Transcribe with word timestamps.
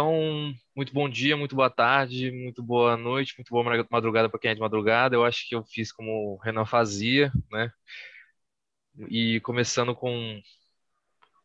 Então, 0.00 0.54
muito 0.74 0.94
bom 0.94 1.10
dia, 1.10 1.36
muito 1.36 1.54
boa 1.54 1.68
tarde, 1.68 2.30
muito 2.30 2.62
boa 2.62 2.96
noite, 2.96 3.34
muito 3.36 3.50
boa 3.50 3.62
madrugada 3.90 4.30
para 4.30 4.40
quem 4.40 4.50
é 4.50 4.54
de 4.54 4.60
madrugada. 4.60 5.14
Eu 5.14 5.26
acho 5.26 5.46
que 5.46 5.54
eu 5.54 5.62
fiz 5.62 5.92
como 5.92 6.10
o 6.10 6.36
Renan 6.38 6.64
fazia, 6.64 7.30
né? 7.50 7.70
E 9.10 9.40
começando 9.40 9.94
com 9.94 10.40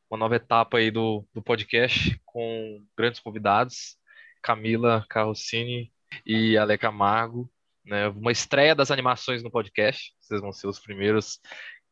uma 0.10 0.18
nova 0.18 0.38
etapa 0.38 0.78
aí 0.78 0.90
do, 0.90 1.28
do 1.34 1.42
podcast 1.42 2.18
com 2.24 2.82
grandes 2.98 3.20
convidados, 3.20 3.98
Camila 4.42 5.06
Carrossini 5.10 5.92
e 6.26 6.58
Ale 6.58 6.78
Camargo, 6.78 7.52
né? 7.84 8.08
Uma 8.08 8.32
estreia 8.32 8.74
das 8.74 8.90
animações 8.90 9.44
no 9.44 9.52
podcast. 9.52 10.14
Vocês 10.22 10.40
vão 10.40 10.54
ser 10.54 10.68
os 10.68 10.80
primeiros 10.80 11.42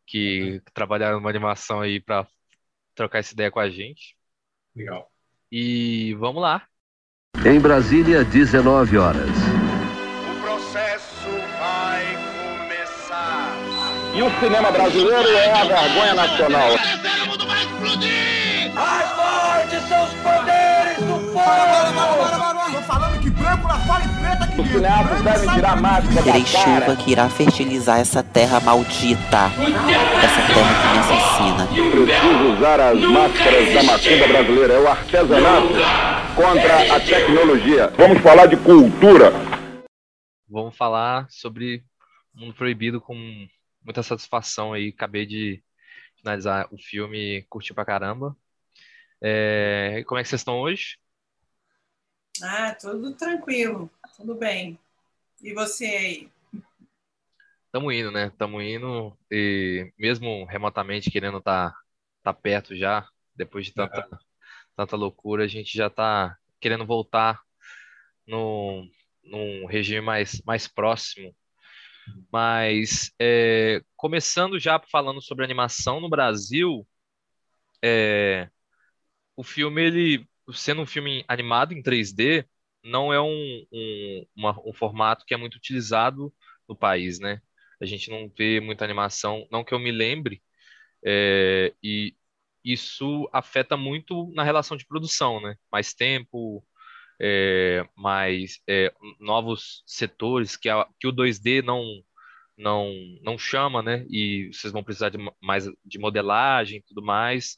que 0.08 0.62
trabalharam 0.74 1.18
numa 1.18 1.30
animação 1.30 1.82
aí 1.82 2.00
para 2.00 2.26
trocar 2.96 3.20
essa 3.20 3.34
ideia 3.34 3.52
com 3.52 3.60
a 3.60 3.70
gente. 3.70 4.16
Legal. 4.74 5.13
E 5.56 6.16
vamos 6.16 6.42
lá. 6.42 6.64
Em 7.46 7.60
Brasília, 7.60 8.24
19 8.24 8.98
horas. 8.98 9.30
O 9.30 10.42
processo 10.42 11.30
vai 11.60 12.18
começar. 12.58 13.56
E 14.16 14.24
o 14.24 14.32
cinema 14.40 14.72
brasileiro 14.72 15.30
é 15.30 15.52
a 15.52 15.64
vergonha 15.64 16.14
nacional. 16.16 16.70
Mais 18.74 19.10
forte 19.12 19.88
são 19.88 20.04
os 20.04 20.14
poderes 20.24 20.98
do 20.98 21.32
povo. 21.32 22.13
Branco 23.30 23.68
lá 23.68 23.80
fora 23.80 24.04
e 24.04 24.24
aqui 24.44 24.62
Os 24.62 24.68
dentro. 24.68 25.24
devem 25.24 25.56
tirar 25.56 25.72
a 25.72 25.76
máscara 25.76 26.24
Terei 26.24 26.46
chuva 26.46 26.96
que 26.96 27.12
irá 27.12 27.30
fertilizar 27.30 28.00
essa 28.00 28.24
terra 28.24 28.60
maldita. 28.60 29.52
Essa 30.24 30.54
terra 30.54 30.74
que 30.82 30.88
me 30.92 31.00
assassina. 31.00 31.68
Preciso 31.68 32.54
usar 32.58 32.80
as 32.80 33.00
máscaras 33.00 33.74
da 33.74 33.84
macumba 33.84 34.28
brasileira. 34.28 34.74
É 34.74 34.80
o 34.80 34.88
artesanato 34.88 35.68
contra 36.36 36.96
a 36.96 37.00
tecnologia. 37.00 37.88
Vamos 37.98 38.22
falar 38.22 38.46
de 38.48 38.58
cultura. 38.58 39.32
Vamos 40.50 40.76
falar 40.76 41.28
sobre 41.30 41.84
Mundo 42.34 42.54
Proibido 42.54 43.00
com 43.02 43.16
muita 43.84 44.04
satisfação 44.04 44.74
aí. 44.74 44.94
Acabei 44.96 45.26
de 45.26 45.64
finalizar 46.18 46.68
o 46.72 46.78
filme, 46.78 47.46
curti 47.50 47.74
pra 47.74 47.86
caramba. 47.86 48.36
É, 49.22 50.04
como 50.06 50.20
é 50.20 50.24
que 50.24 50.30
vocês 50.30 50.42
estão 50.42 50.60
hoje? 50.60 50.98
Ah, 52.42 52.74
tudo 52.74 53.14
tranquilo, 53.14 53.90
tudo 54.18 54.36
bem. 54.36 54.80
E 55.42 55.54
você 55.54 55.86
aí? 55.86 56.32
Tamo 57.72 57.92
indo, 57.92 58.12
né? 58.12 58.32
Tamo 58.38 58.62
indo 58.62 59.18
e 59.32 59.92
mesmo 59.98 60.46
remotamente 60.46 61.12
querendo 61.12 61.38
estar 61.38 61.76
tá, 62.24 62.34
perto 62.34 62.76
já, 62.76 63.08
depois 63.36 63.66
de 63.66 63.74
tanta, 63.74 64.08
tanta 64.76 64.96
loucura, 64.96 65.44
a 65.44 65.48
gente 65.48 65.76
já 65.76 65.90
tá 65.90 66.38
querendo 66.60 66.86
voltar 66.86 67.42
no, 68.28 68.88
num 69.24 69.66
regime 69.66 70.02
mais, 70.02 70.42
mais 70.46 70.68
próximo. 70.68 71.36
Mas 72.32 73.12
é, 73.20 73.82
começando 73.96 74.60
já 74.60 74.80
falando 74.80 75.22
sobre 75.22 75.46
animação 75.46 76.00
no 76.00 76.10
Brasil, 76.10 76.88
é, 77.82 78.50
o 79.36 79.44
filme, 79.44 79.82
ele, 79.82 80.30
sendo 80.54 80.82
um 80.82 80.86
filme 80.86 81.24
animado 81.28 81.74
em 81.74 81.82
3D, 81.82 82.46
não 82.84 83.14
é 83.14 83.22
um, 83.22 83.66
um, 83.72 84.26
uma- 84.36 84.60
um 84.68 84.74
formato 84.74 85.26
que 85.26 85.34
é 85.34 85.38
muito 85.38 85.56
utilizado 85.56 86.34
no 86.68 86.76
país, 86.76 87.20
né? 87.20 87.42
A 87.82 87.86
gente 87.86 88.10
não 88.10 88.30
vê 88.38 88.60
muita 88.60 88.84
animação, 88.86 89.48
não 89.52 89.64
que 89.64 89.74
eu 89.74 89.80
me 89.80 89.92
lembre, 89.92 90.42
é, 91.06 91.74
e 91.84 92.16
isso 92.64 93.30
afeta 93.34 93.78
muito 93.78 94.32
na 94.34 94.44
relação 94.44 94.78
de 94.78 94.86
produção, 94.86 95.42
né? 95.42 95.56
Mais 95.72 95.94
tempo, 95.94 96.66
é, 97.22 97.86
mais 97.98 98.62
é, 98.70 98.94
novos 99.20 99.84
setores 99.88 100.58
que, 100.58 100.70
a- 100.70 100.88
que 101.00 101.08
o 101.08 101.12
2D 101.12 101.62
não, 101.62 101.84
não, 102.58 102.92
não 103.24 103.38
chama, 103.38 103.82
né? 103.84 104.06
E 104.10 104.50
vocês 104.54 104.74
vão 104.74 104.84
precisar 104.84 105.10
de 105.10 105.18
ma- 105.18 105.34
mais 105.42 105.66
de 105.86 106.00
modelagem 106.00 106.80
e 106.80 106.84
tudo 106.84 107.04
mais. 107.04 107.58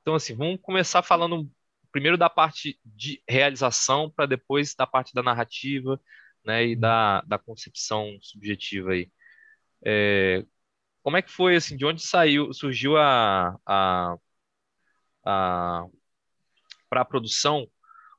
Então, 0.00 0.14
assim, 0.14 0.34
vamos 0.36 0.60
começar 0.62 1.02
falando 1.02 1.50
primeiro 1.92 2.16
da 2.18 2.30
parte 2.30 2.80
de 2.84 3.22
realização 3.28 4.10
para 4.10 4.26
depois 4.26 4.74
da 4.74 4.86
parte 4.86 5.14
da 5.14 5.22
narrativa, 5.22 6.00
né? 6.44 6.66
E 6.68 6.76
da, 6.76 7.20
da 7.22 7.38
concepção 7.38 8.18
subjetiva 8.22 8.92
aí. 8.92 9.10
É, 9.84 10.44
como 11.02 11.16
é 11.16 11.22
que 11.22 11.30
foi, 11.30 11.56
assim, 11.56 11.76
de 11.76 11.84
onde 11.84 12.02
saiu, 12.02 12.52
surgiu 12.52 12.96
a, 12.96 13.58
a, 13.66 14.16
a 15.24 15.86
para 16.88 17.02
a 17.02 17.04
produção, 17.04 17.66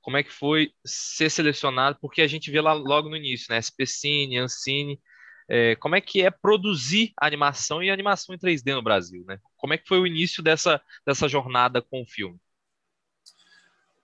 como 0.02 0.18
é 0.18 0.24
que 0.24 0.32
foi 0.32 0.74
ser 0.86 1.30
selecionado? 1.30 1.98
Porque 2.02 2.22
a 2.22 2.28
gente 2.28 2.52
vê 2.52 2.60
lá 2.60 2.74
logo 2.74 3.10
no 3.10 3.16
início, 3.16 3.48
né? 3.50 3.60
SPCine, 3.60 4.38
Ancine, 4.40 5.00
é, 5.48 5.76
como 5.76 5.96
é 5.96 6.02
que 6.02 6.22
é 6.22 6.32
produzir 6.32 7.14
animação 7.18 7.84
e 7.84 7.90
animação 7.90 8.34
em 8.34 8.38
3D 8.38 8.74
no 8.74 8.82
Brasil, 8.82 9.24
né? 9.28 9.40
Como 9.58 9.74
é 9.74 9.78
que 9.78 9.88
foi 9.88 10.00
o 10.00 10.08
início 10.08 10.42
dessa, 10.44 10.82
dessa 11.06 11.28
jornada 11.28 11.82
com 11.82 12.02
o 12.02 12.06
filme? 12.06 12.40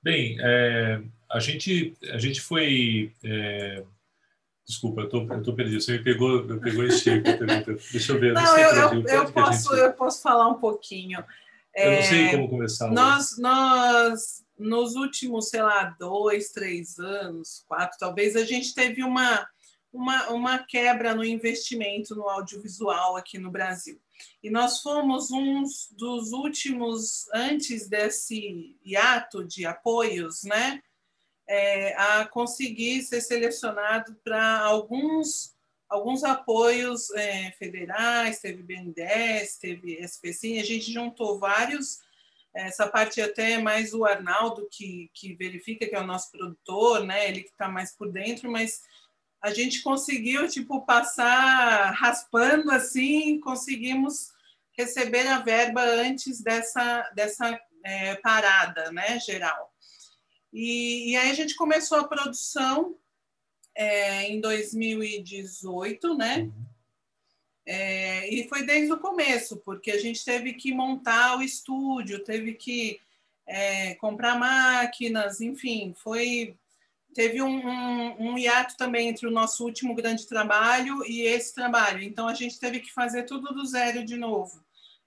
Bem, 0.02 0.38
é, 0.40 1.02
a 1.30 1.40
gente 1.40 1.96
a 2.12 2.18
gente 2.18 2.40
foi 2.42 3.14
é, 3.24 3.84
desculpa, 4.66 5.02
eu 5.02 5.10
tô, 5.10 5.24
eu 5.34 5.44
tô 5.44 5.54
perdido. 5.54 5.82
Você 5.82 5.98
me 5.98 6.04
pegou, 6.04 6.44
me 6.46 6.60
pegou 6.60 6.86
em 6.86 6.92
cheio. 6.92 7.22
Deixa 7.92 8.14
eu 8.14 8.20
ver. 8.20 8.34
Não, 8.34 8.58
eu, 8.58 8.70
pra 8.70 8.96
eu, 8.96 9.06
eu 9.26 9.32
posso, 9.32 9.70
gente- 9.70 9.80
eu 9.84 9.94
posso 9.94 10.22
falar 10.22 10.48
um 10.48 10.60
pouquinho. 10.60 11.24
eu 11.76 11.92
não 11.94 12.02
sei 12.04 12.26
É, 12.26 12.32
como 12.32 12.50
começar. 12.50 12.90
Nós, 12.92 13.38
nós, 13.38 14.46
nos 14.58 14.96
últimos, 14.96 15.50
sei 15.50 15.62
lá, 15.62 15.96
dois, 16.00 16.50
três 16.52 16.98
anos, 17.00 17.64
quatro, 17.68 17.98
talvez, 18.00 18.36
a 18.36 18.46
gente 18.46 18.74
teve 18.76 19.04
uma, 19.04 19.48
uma, 19.92 20.30
uma 20.30 20.60
quebra 20.60 21.16
no 21.16 21.24
investimento 21.26 22.16
no 22.16 22.30
audiovisual 22.30 23.16
aqui 23.18 23.38
no 23.40 23.52
Brasil. 23.52 24.00
E 24.44 24.50
nós 24.50 24.81
fomos 24.81 25.31
uns 25.31 25.90
dos 25.91 26.31
últimos, 26.31 27.28
antes 27.34 27.88
desse 27.88 28.78
hiato 28.85 29.46
de 29.46 29.66
apoios, 29.66 30.44
né? 30.44 30.81
é, 31.50 31.96
a 31.96 32.28
conseguir 32.28 33.02
ser 33.02 33.22
selecionado 33.22 34.16
para 34.24 34.59
alguns 34.59 35.57
alguns 35.90 36.24
apoios 36.24 37.09
é, 37.16 37.50
federais, 37.53 38.40
teve 38.40 38.62
BNDES, 38.62 39.57
teve 39.57 39.97
SPCine, 40.03 40.59
a 40.59 40.63
gente 40.63 40.94
juntou 40.94 41.40
vários, 41.40 41.97
essa 42.53 42.88
parte 42.88 43.19
até 43.19 43.57
mais 43.57 43.91
o 43.91 44.06
Arnaldo 44.06 44.69
que, 44.72 45.09
que 45.16 45.34
verifica, 45.34 45.88
que 45.88 45.96
é 45.96 46.00
o 46.00 46.06
nosso 46.06 46.31
produtor, 46.31 47.03
né, 47.03 47.28
ele 47.28 47.41
que 47.41 47.50
está 47.50 47.68
mais 47.68 47.91
por 47.91 48.12
dentro, 48.12 48.51
mas 48.51 48.84
a 49.41 49.53
gente 49.53 49.81
conseguiu, 49.81 50.47
tipo, 50.47 50.81
passar 50.81 51.91
raspando 51.91 52.72
assim, 52.72 53.39
conseguimos 53.39 54.31
receber 54.77 55.27
a 55.27 55.39
verba 55.39 55.81
antes 55.81 56.41
dessa, 56.41 57.09
dessa 57.16 57.59
é, 57.83 58.16
parada, 58.16 58.91
né, 58.91 59.19
geral. 59.19 59.73
E, 60.51 61.11
e 61.11 61.16
aí 61.17 61.29
a 61.29 61.33
gente 61.33 61.55
começou 61.55 62.00
a 62.00 62.07
produção 62.07 62.95
é, 63.75 64.23
em 64.23 64.41
2018, 64.41 66.16
né? 66.16 66.51
É, 67.66 68.27
e 68.33 68.47
foi 68.50 68.63
desde 68.63 68.91
o 68.91 69.00
começo, 69.00 69.57
porque 69.57 69.91
a 69.91 70.00
gente 70.00 70.25
teve 70.25 70.53
que 70.53 70.73
montar 70.73 71.38
o 71.38 71.44
estúdio, 71.44 72.23
teve 72.23 72.56
que 72.56 73.00
é, 73.45 73.95
comprar 73.95 74.38
máquinas, 74.38 75.39
enfim, 75.39 75.94
foi 75.95 76.56
teve 77.14 77.42
um, 77.42 77.68
um, 77.68 78.31
um 78.31 78.38
hiato 78.38 78.78
também 78.78 79.08
entre 79.08 79.28
o 79.28 79.31
nosso 79.31 79.64
último 79.64 79.96
grande 79.96 80.28
trabalho 80.28 81.03
e 81.06 81.22
esse 81.22 81.53
trabalho. 81.53 82.02
Então 82.02 82.28
a 82.28 82.34
gente 82.34 82.59
teve 82.59 82.80
que 82.80 82.92
fazer 82.92 83.24
tudo 83.24 83.53
do 83.53 83.66
zero 83.66 84.06
de 84.06 84.16
novo. 84.16 84.64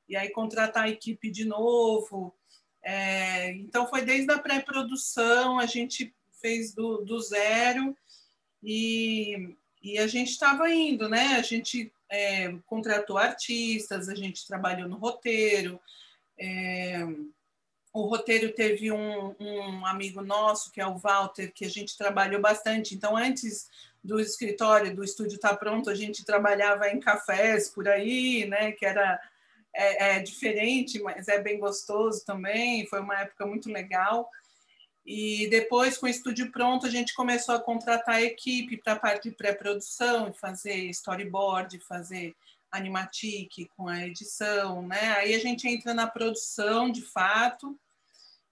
E 0.08 0.16
aí 0.16 0.30
contratar 0.30 0.84
a 0.84 0.88
equipe 0.88 1.30
de 1.30 1.44
novo. 1.44 2.34
É, 2.84 3.52
então 3.52 3.88
foi 3.88 4.02
desde 4.02 4.32
a 4.32 4.38
pré-produção, 4.38 5.58
a 5.58 5.66
gente 5.66 6.14
fez 6.40 6.74
do, 6.74 6.98
do 6.98 7.20
zero 7.20 7.96
e, 8.62 9.56
e 9.80 9.98
a 9.98 10.06
gente 10.06 10.30
estava 10.30 10.68
indo, 10.68 11.08
né? 11.08 11.36
A 11.36 11.42
gente 11.42 11.92
é, 12.10 12.52
contratou 12.66 13.16
artistas, 13.16 14.08
a 14.08 14.14
gente 14.14 14.46
trabalhou 14.46 14.88
no 14.88 14.96
roteiro. 14.96 15.80
É, 16.38 17.06
o 17.92 18.06
roteiro 18.06 18.52
teve 18.52 18.90
um, 18.90 19.34
um, 19.38 19.86
amigo 19.86 20.22
nosso, 20.22 20.72
que 20.72 20.80
é 20.80 20.86
o 20.86 20.96
Walter, 20.96 21.52
que 21.52 21.64
a 21.64 21.68
gente 21.68 21.96
trabalhou 21.96 22.40
bastante. 22.40 22.94
Então, 22.94 23.16
antes 23.16 23.68
do 24.02 24.18
escritório, 24.18 24.96
do 24.96 25.04
estúdio 25.04 25.36
estar 25.36 25.50
tá 25.50 25.56
pronto, 25.56 25.90
a 25.90 25.94
gente 25.94 26.24
trabalhava 26.24 26.88
em 26.88 26.98
cafés 26.98 27.68
por 27.68 27.86
aí, 27.86 28.46
né? 28.46 28.72
Que 28.72 28.86
era 28.86 29.20
é, 29.74 30.16
é 30.16 30.18
diferente, 30.20 31.00
mas 31.00 31.28
é 31.28 31.38
bem 31.38 31.58
gostoso 31.58 32.24
também. 32.24 32.86
Foi 32.86 33.00
uma 33.00 33.20
época 33.20 33.44
muito 33.46 33.70
legal. 33.70 34.28
E 35.04 35.48
depois, 35.48 35.98
com 35.98 36.06
o 36.06 36.08
estúdio 36.08 36.50
pronto, 36.50 36.86
a 36.86 36.90
gente 36.90 37.12
começou 37.14 37.54
a 37.54 37.60
contratar 37.60 38.16
a 38.16 38.22
equipe 38.22 38.78
para 38.78 38.94
a 38.94 38.98
parte 38.98 39.28
de 39.28 39.36
pré-produção, 39.36 40.32
fazer 40.32 40.76
storyboard, 40.90 41.78
fazer 41.80 42.34
animatic 42.70 43.68
com 43.76 43.86
a 43.86 44.06
edição, 44.06 44.80
né? 44.86 45.12
Aí 45.18 45.34
a 45.34 45.38
gente 45.38 45.68
entra 45.68 45.92
na 45.92 46.06
produção, 46.06 46.90
de 46.90 47.02
fato, 47.02 47.78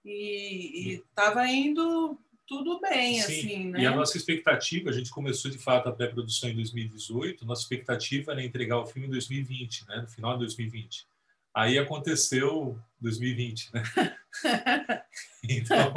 e 0.03 1.03
estava 1.09 1.47
indo 1.47 2.19
tudo 2.47 2.81
bem, 2.81 3.21
Sim, 3.21 3.21
assim, 3.21 3.65
né? 3.69 3.81
E 3.81 3.85
a 3.85 3.95
nossa 3.95 4.17
expectativa, 4.17 4.89
a 4.89 4.93
gente 4.93 5.09
começou 5.09 5.49
de 5.49 5.57
fato 5.57 5.87
a 5.87 5.91
pré-produção 5.91 6.49
em 6.49 6.55
2018, 6.55 7.45
nossa 7.45 7.61
expectativa 7.61 8.33
era 8.33 8.43
entregar 8.43 8.77
o 8.77 8.85
filme 8.85 9.07
em 9.07 9.11
2020, 9.11 9.87
né? 9.87 10.01
No 10.01 10.07
final 10.07 10.33
de 10.33 10.39
2020. 10.39 11.07
Aí 11.53 11.77
aconteceu 11.77 12.77
2020, 12.99 13.73
né? 13.73 13.83
então, 15.47 15.93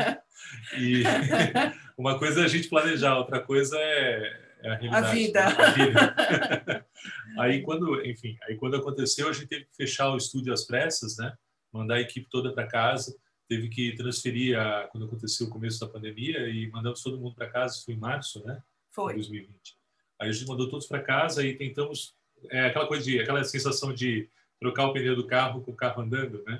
e 0.78 1.02
uma 1.98 2.18
coisa 2.18 2.42
é 2.42 2.44
a 2.44 2.48
gente 2.48 2.68
planejar, 2.68 3.16
outra 3.16 3.40
coisa 3.40 3.76
é, 3.76 4.40
é 4.62 4.70
a 4.70 4.74
realidade. 4.76 5.06
A 5.06 5.10
vida. 5.10 5.44
né? 5.44 5.56
A 5.58 5.70
vida. 5.70 6.86
aí 7.38 7.62
quando, 7.62 8.04
enfim, 8.04 8.36
aí 8.44 8.56
quando 8.56 8.76
aconteceu, 8.76 9.28
a 9.28 9.32
gente 9.32 9.46
teve 9.46 9.64
que 9.64 9.76
fechar 9.76 10.10
o 10.10 10.16
estúdio 10.16 10.52
às 10.52 10.64
pressas, 10.64 11.16
né? 11.16 11.32
Mandar 11.72 11.96
a 11.96 12.00
equipe 12.00 12.28
toda 12.30 12.52
para 12.52 12.66
casa, 12.66 13.16
teve 13.48 13.68
que 13.68 13.94
transferir 13.94 14.58
a, 14.58 14.88
quando 14.88 15.06
aconteceu 15.06 15.46
o 15.46 15.50
começo 15.50 15.80
da 15.80 15.88
pandemia 15.88 16.48
e 16.48 16.70
mandamos 16.70 17.02
todo 17.02 17.18
mundo 17.18 17.34
para 17.34 17.50
casa, 17.50 17.82
foi 17.84 17.94
em 17.94 17.98
março, 17.98 18.44
né? 18.44 18.62
Foi. 18.90 19.14
2020. 19.14 19.76
Aí 20.20 20.28
a 20.28 20.32
gente 20.32 20.46
mandou 20.46 20.68
todos 20.68 20.86
para 20.86 21.02
casa 21.02 21.44
e 21.44 21.56
tentamos 21.56 22.14
é 22.50 22.66
aquela 22.66 22.86
coisa 22.86 23.04
de 23.04 23.20
aquela 23.20 23.42
sensação 23.44 23.92
de 23.92 24.28
trocar 24.60 24.86
o 24.86 24.92
pneu 24.92 25.16
do 25.16 25.26
carro 25.26 25.62
com 25.62 25.72
o 25.72 25.76
carro 25.76 26.02
andando, 26.02 26.42
né? 26.44 26.58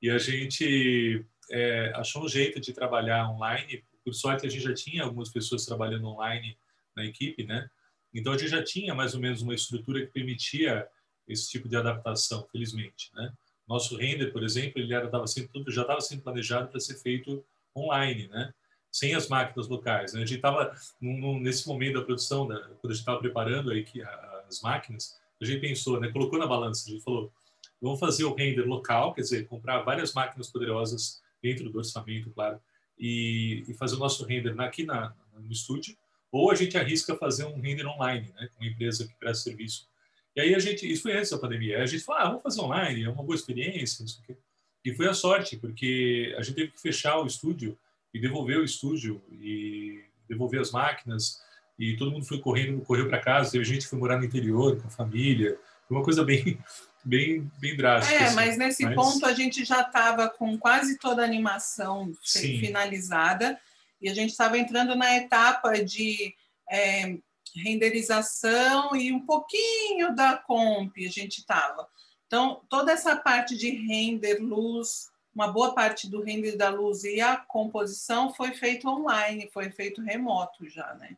E 0.00 0.10
a 0.10 0.18
gente 0.18 1.24
é, 1.50 1.92
achou 1.94 2.24
um 2.24 2.28
jeito 2.28 2.60
de 2.60 2.72
trabalhar 2.72 3.30
online. 3.30 3.84
Por 4.04 4.14
sorte, 4.14 4.46
a 4.46 4.50
gente 4.50 4.64
já 4.64 4.74
tinha 4.74 5.04
algumas 5.04 5.30
pessoas 5.30 5.64
trabalhando 5.64 6.06
online 6.06 6.56
na 6.96 7.04
equipe, 7.04 7.44
né? 7.44 7.68
Então 8.12 8.32
a 8.32 8.38
gente 8.38 8.50
já 8.50 8.62
tinha 8.62 8.94
mais 8.94 9.14
ou 9.14 9.20
menos 9.20 9.42
uma 9.42 9.54
estrutura 9.54 10.04
que 10.04 10.12
permitia 10.12 10.86
esse 11.28 11.48
tipo 11.48 11.68
de 11.68 11.76
adaptação, 11.76 12.46
felizmente, 12.50 13.10
né? 13.14 13.32
Nosso 13.72 13.96
render, 13.96 14.26
por 14.26 14.44
exemplo, 14.44 14.82
ele 14.82 14.92
era 14.92 15.08
tava 15.08 15.26
sendo 15.26 15.48
tudo 15.48 15.72
já 15.72 15.80
estava 15.80 15.98
sendo 16.02 16.20
planejado 16.20 16.68
para 16.68 16.78
ser 16.78 16.94
feito 16.96 17.42
online, 17.74 18.28
né? 18.28 18.52
Sem 18.90 19.14
as 19.14 19.28
máquinas 19.28 19.66
locais. 19.66 20.12
Né? 20.12 20.20
A 20.22 20.26
gente 20.26 20.36
estava 20.36 20.76
nesse 21.00 21.66
momento 21.66 21.98
da 21.98 22.04
produção, 22.04 22.46
quando 22.46 22.58
a 22.58 22.88
gente 22.88 22.98
estava 22.98 23.18
preparando 23.18 23.70
aí 23.70 23.82
que 23.82 24.02
as 24.46 24.60
máquinas, 24.60 25.18
a 25.40 25.44
gente 25.46 25.62
pensou, 25.62 25.98
né? 25.98 26.08
Colocou 26.08 26.38
na 26.38 26.46
balança, 26.46 26.86
a 26.86 26.92
gente 26.92 27.02
falou, 27.02 27.32
vamos 27.80 27.98
fazer 27.98 28.24
o 28.24 28.34
render 28.34 28.66
local, 28.66 29.14
quer 29.14 29.22
dizer, 29.22 29.48
comprar 29.48 29.80
várias 29.80 30.12
máquinas 30.12 30.50
poderosas 30.50 31.22
dentro 31.42 31.70
do 31.70 31.78
orçamento, 31.78 32.30
claro, 32.30 32.60
e, 32.98 33.64
e 33.66 33.72
fazer 33.72 33.96
o 33.96 33.98
nosso 33.98 34.22
render 34.26 34.54
aqui 34.60 34.84
na, 34.84 35.14
no 35.34 35.50
estúdio, 35.50 35.96
ou 36.30 36.50
a 36.50 36.54
gente 36.54 36.76
arrisca 36.76 37.16
fazer 37.16 37.46
um 37.46 37.58
render 37.58 37.86
online, 37.86 38.30
né? 38.34 38.50
Com 38.54 38.64
uma 38.64 38.70
empresa 38.70 39.08
que 39.08 39.14
presta 39.14 39.44
serviço 39.44 39.88
e 40.34 40.40
aí 40.40 40.54
a 40.54 40.58
gente, 40.58 40.90
isso 40.90 41.02
foi 41.02 41.16
antes 41.16 41.30
da 41.30 41.38
pandemia, 41.38 41.82
a 41.82 41.86
gente 41.86 42.02
falou, 42.02 42.20
ah, 42.22 42.28
vamos 42.28 42.42
fazer 42.42 42.60
online, 42.60 43.04
é 43.04 43.08
uma 43.10 43.22
boa 43.22 43.34
experiência, 43.36 44.02
não 44.02 44.08
sei 44.08 44.22
o 44.22 44.26
quê. 44.26 44.36
E 44.84 44.94
foi 44.94 45.08
a 45.08 45.14
sorte, 45.14 45.56
porque 45.56 46.34
a 46.36 46.42
gente 46.42 46.56
teve 46.56 46.70
que 46.72 46.80
fechar 46.80 47.18
o 47.18 47.26
estúdio 47.26 47.78
e 48.12 48.20
devolver 48.20 48.58
o 48.58 48.64
estúdio 48.64 49.22
e 49.30 50.04
devolver 50.28 50.60
as 50.60 50.70
máquinas 50.70 51.40
e 51.78 51.96
todo 51.96 52.10
mundo 52.10 52.24
foi 52.24 52.38
correndo, 52.38 52.80
correu 52.82 53.08
para 53.08 53.20
casa, 53.20 53.50
teve 53.50 53.64
gente 53.64 53.82
que 53.82 53.88
foi 53.88 53.98
morar 53.98 54.18
no 54.18 54.24
interior 54.24 54.80
com 54.80 54.88
a 54.88 54.90
família, 54.90 55.58
foi 55.86 55.96
uma 55.96 56.04
coisa 56.04 56.24
bem 56.24 56.58
bem 57.04 57.50
bem 57.58 57.76
drástica. 57.76 58.14
É, 58.14 58.24
assim. 58.26 58.36
mas 58.36 58.56
nesse 58.56 58.84
Mas- 58.84 58.94
ponto 58.94 59.26
a 59.26 59.32
gente 59.32 59.64
já 59.64 59.82
estava 59.82 60.28
com 60.28 60.56
quase 60.58 60.98
toda 60.98 61.22
a 61.22 61.24
animação 61.24 62.12
Sim. 62.22 62.58
finalizada 62.58 63.58
e 64.00 64.08
a 64.08 64.14
gente 64.14 64.30
estava 64.30 64.58
entrando 64.58 64.94
na 64.94 65.16
etapa 65.16 65.72
de 65.84 66.34
é, 66.70 67.18
renderização 67.54 68.94
e 68.96 69.12
um 69.12 69.24
pouquinho 69.24 70.14
da 70.14 70.36
comp 70.36 70.96
a 70.96 71.10
gente 71.10 71.38
estava. 71.38 71.86
Então, 72.26 72.62
toda 72.68 72.92
essa 72.92 73.16
parte 73.16 73.56
de 73.56 73.70
render, 73.70 74.38
luz, 74.38 75.10
uma 75.34 75.48
boa 75.48 75.74
parte 75.74 76.08
do 76.08 76.22
render 76.22 76.56
da 76.56 76.68
luz 76.68 77.04
e 77.04 77.20
a 77.20 77.36
composição 77.36 78.32
foi 78.32 78.52
feito 78.52 78.88
online, 78.88 79.50
foi 79.52 79.70
feito 79.70 80.02
remoto 80.02 80.68
já, 80.68 80.94
né? 80.94 81.16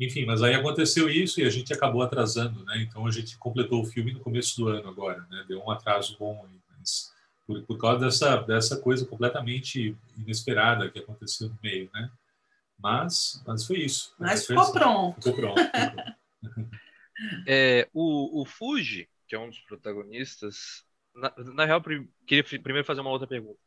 Enfim, 0.00 0.24
mas 0.24 0.42
aí 0.42 0.54
aconteceu 0.54 1.10
isso 1.10 1.40
e 1.40 1.44
a 1.44 1.50
gente 1.50 1.72
acabou 1.72 2.02
atrasando, 2.02 2.64
né? 2.64 2.78
Então 2.78 3.06
a 3.06 3.10
gente 3.10 3.36
completou 3.36 3.82
o 3.82 3.84
filme 3.84 4.12
no 4.12 4.20
começo 4.20 4.56
do 4.56 4.68
ano 4.68 4.88
agora, 4.88 5.26
né? 5.28 5.44
Deu 5.48 5.60
um 5.60 5.70
atraso 5.70 6.16
bom 6.18 6.44
aí, 6.48 6.60
mas 6.78 7.12
por, 7.44 7.62
por 7.62 7.78
causa 7.78 8.04
dessa 8.04 8.36
dessa 8.42 8.76
coisa 8.76 9.04
completamente 9.04 9.96
inesperada 10.16 10.88
que 10.88 11.00
aconteceu 11.00 11.48
no 11.48 11.58
meio, 11.60 11.90
né? 11.92 12.10
Mas 12.78 13.42
mas 13.46 13.66
foi 13.66 13.78
isso. 13.80 14.14
Mas 14.18 14.46
Foi 14.46 14.56
ficou 14.56 14.62
assim. 14.62 14.72
pronto. 14.72 15.16
Ficou 15.16 15.34
pronto. 15.34 15.70
ficou 15.72 15.90
pronto. 15.92 16.18
É, 17.46 17.88
o, 17.92 18.42
o 18.42 18.44
Fuji, 18.44 19.08
que 19.26 19.34
é 19.34 19.38
um 19.38 19.48
dos 19.48 19.58
protagonistas, 19.60 20.84
na, 21.14 21.32
na 21.54 21.64
real, 21.64 21.82
prim- 21.82 22.08
queria 22.26 22.44
primeiro 22.44 22.84
fazer 22.84 23.00
uma 23.00 23.10
outra 23.10 23.26
pergunta. 23.26 23.58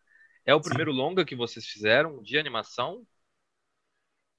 É 0.45 0.55
o 0.55 0.61
primeiro 0.61 0.91
longa 0.91 1.25
que 1.25 1.35
vocês 1.35 1.65
fizeram 1.65 2.21
de 2.23 2.37
animação? 2.37 3.05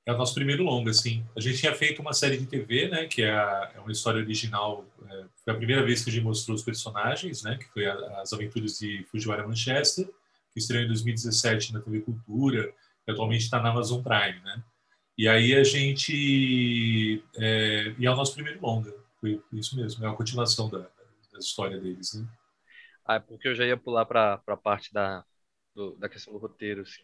É 0.05 0.13
o 0.13 0.19
nosso 0.19 0.35
primeiro 0.35 0.65
longa, 0.65 0.91
assim. 0.91 1.25
A 1.37 1.41
gente 1.41 1.59
tinha 1.59 1.75
feito 1.75 2.03
uma 2.03 2.13
série 2.13 2.37
de 2.37 2.47
TV, 2.47 2.89
né? 2.89 3.07
Que 3.07 3.23
é, 3.23 3.31
a- 3.31 3.73
é 3.77 3.81
uma 3.81 3.93
história 3.93 4.21
original. 4.21 4.85
é, 5.09 5.25
foi 5.45 5.53
a 5.53 5.57
primeira 5.57 5.85
vez 5.85 6.03
que 6.03 6.11
a 6.11 6.13
gente 6.13 6.25
mostrou 6.25 6.57
os 6.57 6.63
personagens, 6.63 7.43
né? 7.43 7.57
Que 7.57 7.67
foi 7.67 7.87
a- 7.87 8.21
as 8.21 8.33
aventuras 8.33 8.79
de 8.79 9.05
Fujiwara 9.11 9.47
Manchester, 9.47 10.07
que 10.53 10.59
estreou 10.59 10.83
em 10.83 10.89
2017 10.89 11.73
na 11.73 11.81
TV 11.81 12.01
Cultura, 12.01 12.73
atualmente 13.09 13.43
está 13.45 13.61
na 13.61 13.71
Amazon 13.71 14.03
Prime, 14.03 14.41
né? 14.41 14.63
E 15.19 15.29
aí 15.29 15.55
a 15.55 15.65
gente... 15.65 17.23
É, 17.37 17.95
e 17.99 18.07
é 18.07 18.11
o 18.11 18.17
nosso 18.17 18.35
primeiro 18.35 18.61
longa. 18.61 18.93
Foi 19.21 19.41
isso 19.53 19.77
mesmo. 19.77 20.05
É 20.05 20.09
a 20.09 20.15
continuação 20.15 20.69
da, 20.71 20.81
da 20.81 21.39
história 21.41 21.81
deles, 21.81 22.15
né? 22.15 22.27
Ah, 23.05 23.17
é 23.17 23.21
porque 23.21 23.49
eu 23.49 23.55
já 23.55 23.65
ia 23.67 23.77
pular 23.77 24.07
para 24.07 24.41
a 24.47 24.57
parte 24.57 24.93
da, 24.93 25.25
do- 25.75 25.97
da 25.97 26.09
questão 26.09 26.33
do 26.33 26.39
roteiro, 26.39 26.83
assim. 26.83 27.03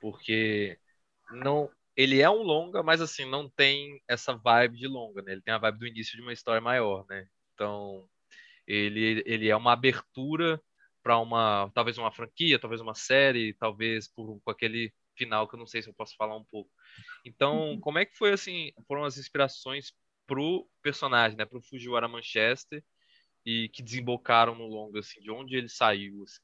Porque 0.00 0.78
não, 1.30 1.70
ele 1.96 2.20
é 2.20 2.30
um 2.30 2.42
longa, 2.42 2.82
mas 2.82 3.00
assim, 3.00 3.24
não 3.28 3.50
tem 3.50 4.02
essa 4.08 4.34
vibe 4.36 4.78
de 4.78 4.88
longa, 4.88 5.22
né? 5.22 5.32
Ele 5.32 5.42
tem 5.42 5.54
a 5.54 5.58
vibe 5.58 5.78
do 5.80 5.86
início 5.86 6.16
de 6.16 6.22
uma 6.22 6.32
história 6.32 6.60
maior, 6.60 7.06
né? 7.08 7.26
Então, 7.54 8.08
ele, 8.66 9.22
ele 9.26 9.48
é 9.48 9.56
uma 9.56 9.72
abertura 9.72 10.60
para 11.02 11.18
uma, 11.18 11.70
talvez 11.74 11.98
uma 11.98 12.12
franquia, 12.12 12.58
talvez 12.60 12.80
uma 12.80 12.94
série, 12.94 13.54
talvez 13.54 14.08
por, 14.08 14.40
com 14.42 14.50
aquele 14.50 14.92
final 15.22 15.48
que 15.48 15.54
eu 15.54 15.58
não 15.58 15.66
sei 15.66 15.82
se 15.82 15.88
eu 15.88 15.94
posso 15.94 16.16
falar 16.16 16.36
um 16.36 16.44
pouco. 16.44 16.70
Então, 17.24 17.78
como 17.80 17.98
é 17.98 18.04
que 18.04 18.16
foi 18.16 18.32
assim, 18.32 18.72
foram 18.86 19.04
as 19.04 19.18
inspirações 19.18 19.92
pro 20.26 20.68
personagem, 20.82 21.36
né, 21.36 21.44
pro 21.44 21.60
Fujiwara 21.60 22.08
Manchester 22.08 22.82
e 23.44 23.68
que 23.68 23.82
desembocaram 23.82 24.54
no 24.54 24.66
longo 24.66 24.98
assim, 24.98 25.20
de 25.20 25.30
onde 25.30 25.56
ele 25.56 25.68
saiu 25.68 26.22
assim? 26.22 26.40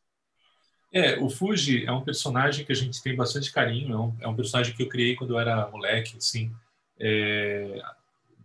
É, 0.92 1.18
o 1.18 1.28
Fuji 1.28 1.84
é 1.84 1.92
um 1.92 2.02
personagem 2.02 2.64
que 2.64 2.72
a 2.72 2.74
gente 2.74 3.02
tem 3.02 3.14
bastante 3.14 3.52
carinho. 3.52 3.92
É 3.92 3.98
um, 3.98 4.16
é 4.20 4.28
um 4.28 4.36
personagem 4.36 4.74
que 4.74 4.82
eu 4.82 4.88
criei 4.88 5.14
quando 5.16 5.34
eu 5.34 5.38
era 5.38 5.68
moleque, 5.68 6.16
assim, 6.16 6.50
é, 6.98 7.82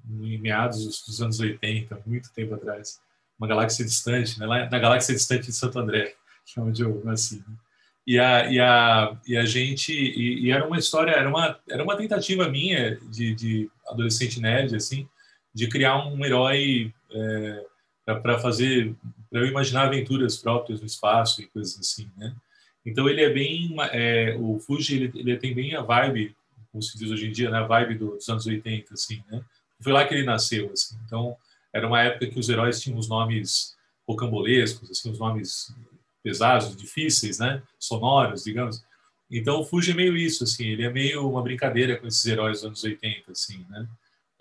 em 0.09 0.37
meados 0.37 0.83
dos, 0.83 1.05
dos 1.05 1.21
anos 1.21 1.39
80, 1.39 2.01
muito 2.05 2.33
tempo 2.33 2.55
atrás. 2.55 3.01
Uma 3.39 3.47
galáxia 3.47 3.85
distante, 3.85 4.37
né? 4.39 4.45
lá 4.45 4.69
na 4.69 4.79
galáxia 4.79 5.15
distante 5.15 5.47
de 5.47 5.53
Santo 5.53 5.79
André, 5.79 6.15
que 6.45 6.59
é 6.59 6.61
onde 6.61 6.81
eu 6.81 7.01
nasci. 7.05 7.37
né? 7.47 7.55
E 8.05 8.19
a, 8.19 8.51
e 8.51 8.59
a, 8.59 9.17
e 9.25 9.37
a 9.37 9.45
gente. 9.45 9.93
E, 9.93 10.45
e 10.45 10.51
era 10.51 10.67
uma 10.67 10.77
história, 10.77 11.11
era 11.11 11.29
uma, 11.29 11.57
era 11.69 11.83
uma 11.83 11.95
tentativa 11.95 12.49
minha 12.49 12.97
de, 13.09 13.33
de 13.33 13.71
adolescente 13.87 14.39
nerd, 14.41 14.75
assim, 14.75 15.07
de 15.53 15.67
criar 15.69 16.05
um 16.05 16.23
herói 16.25 16.93
é, 17.11 17.65
para 18.21 18.39
fazer 18.39 18.93
para 19.29 19.41
eu 19.41 19.47
imaginar 19.47 19.85
aventuras 19.87 20.37
próprias 20.37 20.79
no 20.79 20.85
espaço 20.85 21.41
e 21.41 21.47
coisas 21.47 21.79
assim, 21.79 22.09
né? 22.17 22.35
Então 22.85 23.07
ele 23.09 23.21
é 23.23 23.29
bem 23.29 23.73
é, 23.91 24.35
o 24.39 24.59
Fuji 24.59 24.95
ele, 24.95 25.11
ele 25.15 25.37
tem 25.37 25.55
bem 25.55 25.73
a 25.75 25.81
vibe, 25.81 26.35
como 26.71 26.83
se 26.83 26.97
diz 26.97 27.09
hoje 27.09 27.27
em 27.27 27.31
dia, 27.31 27.49
né? 27.49 27.59
A 27.59 27.63
vibe 27.65 27.95
do- 27.95 28.15
dos 28.15 28.27
anos 28.29 28.45
80, 28.45 28.93
assim, 28.93 29.23
né? 29.31 29.41
Foi 29.81 29.91
lá 29.93 30.05
que 30.05 30.13
ele 30.13 30.23
nasceu, 30.25 30.69
assim. 30.71 30.95
Então 31.05 31.35
era 31.73 31.87
uma 31.87 32.01
época 32.01 32.27
que 32.27 32.37
os 32.39 32.49
heróis 32.49 32.79
tinham 32.81 32.99
os 32.99 33.07
nomes 33.07 33.75
rocambolescos, 34.07 34.91
assim, 34.91 35.09
os 35.09 35.17
nomes 35.19 35.73
pesados, 36.23 36.75
difíceis, 36.75 37.37
né? 37.39 37.61
Sonoros, 37.79 38.43
digamos. 38.43 38.83
Então 39.29 39.59
o 39.61 39.65
Fuji 39.65 39.91
é 39.91 39.95
meio 39.95 40.15
isso, 40.15 40.43
assim. 40.43 40.65
Ele 40.67 40.83
é 40.83 40.89
meio 40.89 41.27
uma 41.29 41.41
brincadeira 41.41 41.97
com 41.97 42.07
esses 42.07 42.25
heróis 42.25 42.57
dos 42.59 42.65
anos 42.65 42.83
80, 42.83 43.31
assim, 43.31 43.65
né? 43.69 43.87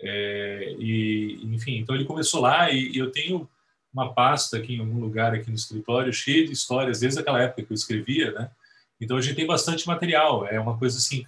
É, 0.01 0.75
e 0.79 1.39
enfim, 1.43 1.77
então 1.77 1.95
ele 1.95 2.05
começou 2.05 2.41
lá 2.41 2.69
e, 2.71 2.91
e 2.91 2.97
eu 2.97 3.09
tenho 3.11 3.47
uma 3.93 4.11
pasta 4.13 4.57
aqui 4.57 4.73
em 4.75 4.79
algum 4.79 4.99
lugar 4.99 5.33
aqui 5.33 5.49
no 5.49 5.55
escritório 5.55 6.11
cheia 6.11 6.45
de 6.45 6.51
histórias 6.51 6.99
desde 6.99 7.19
aquela 7.19 7.41
época 7.41 7.63
que 7.63 7.71
eu 7.71 7.75
escrevia, 7.75 8.31
né? 8.31 8.49
Então 8.99 9.17
a 9.17 9.21
gente 9.21 9.35
tem 9.35 9.45
bastante 9.45 9.85
material, 9.87 10.45
é 10.47 10.59
uma 10.59 10.77
coisa 10.77 10.97
assim 10.97 11.25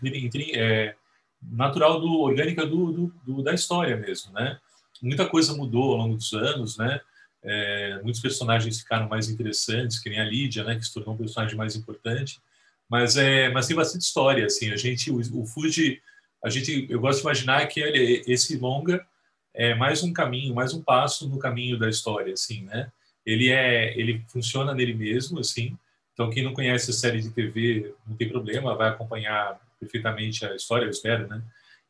é, 0.56 0.96
natural 1.42 2.00
do 2.02 2.20
orgânica 2.20 2.66
do, 2.66 2.92
do- 2.92 3.14
do- 3.26 3.44
da 3.44 3.54
história 3.54 3.96
mesmo, 3.96 4.32
né? 4.34 4.60
Muita 5.02 5.28
coisa 5.28 5.54
mudou 5.56 5.92
ao 5.92 5.98
longo 5.98 6.16
dos 6.16 6.34
anos, 6.34 6.78
né? 6.78 7.00
É, 7.46 8.00
muitos 8.02 8.22
personagens 8.22 8.80
ficaram 8.80 9.08
mais 9.08 9.30
interessantes, 9.30 10.00
que 10.00 10.10
nem 10.10 10.20
a 10.20 10.26
Lídia, 10.26 10.64
né? 10.64 10.76
Que 10.76 10.86
se 10.86 10.94
tornou 10.94 11.14
um 11.14 11.18
personagem 11.18 11.56
mais 11.56 11.76
importante. 11.76 12.42
Mas 12.90 13.18
é, 13.18 13.50
mas 13.50 13.68
tem 13.68 13.76
bastante 13.76 14.02
história, 14.02 14.46
assim. 14.46 14.72
A 14.72 14.78
gente, 14.78 15.12
o, 15.12 15.20
o 15.42 15.46
Fuji, 15.46 16.02
a 16.44 16.50
gente, 16.50 16.88
eu 16.90 17.00
gosto 17.00 17.20
de 17.20 17.24
imaginar 17.24 17.68
que 17.68 17.80
ele, 17.80 18.24
esse 18.28 18.58
longa 18.58 19.06
é 19.54 19.74
mais 19.74 20.04
um 20.04 20.12
caminho, 20.12 20.54
mais 20.54 20.74
um 20.74 20.82
passo 20.82 21.30
no 21.30 21.40
caminho 21.40 21.80
da 21.80 21.90
história, 21.90 22.34
assim, 22.34 22.64
né? 22.64 22.92
Ele 23.26 23.50
é, 23.50 23.98
ele 23.98 24.24
funciona 24.28 24.74
nele 24.74 24.94
mesmo, 24.94 25.40
assim. 25.40 25.78
Então 26.14 26.30
quem 26.30 26.44
não 26.44 26.54
conhece 26.54 26.92
a 26.92 26.94
série 26.94 27.22
de 27.22 27.30
TV 27.32 27.94
não 28.06 28.16
tem 28.16 28.30
problema, 28.30 28.76
vai 28.76 28.90
acompanhar 28.90 29.60
perfeitamente 29.80 30.46
a 30.46 30.56
história, 30.56 30.86
eu 30.86 30.90
espero, 30.90 31.28
né? 31.28 31.42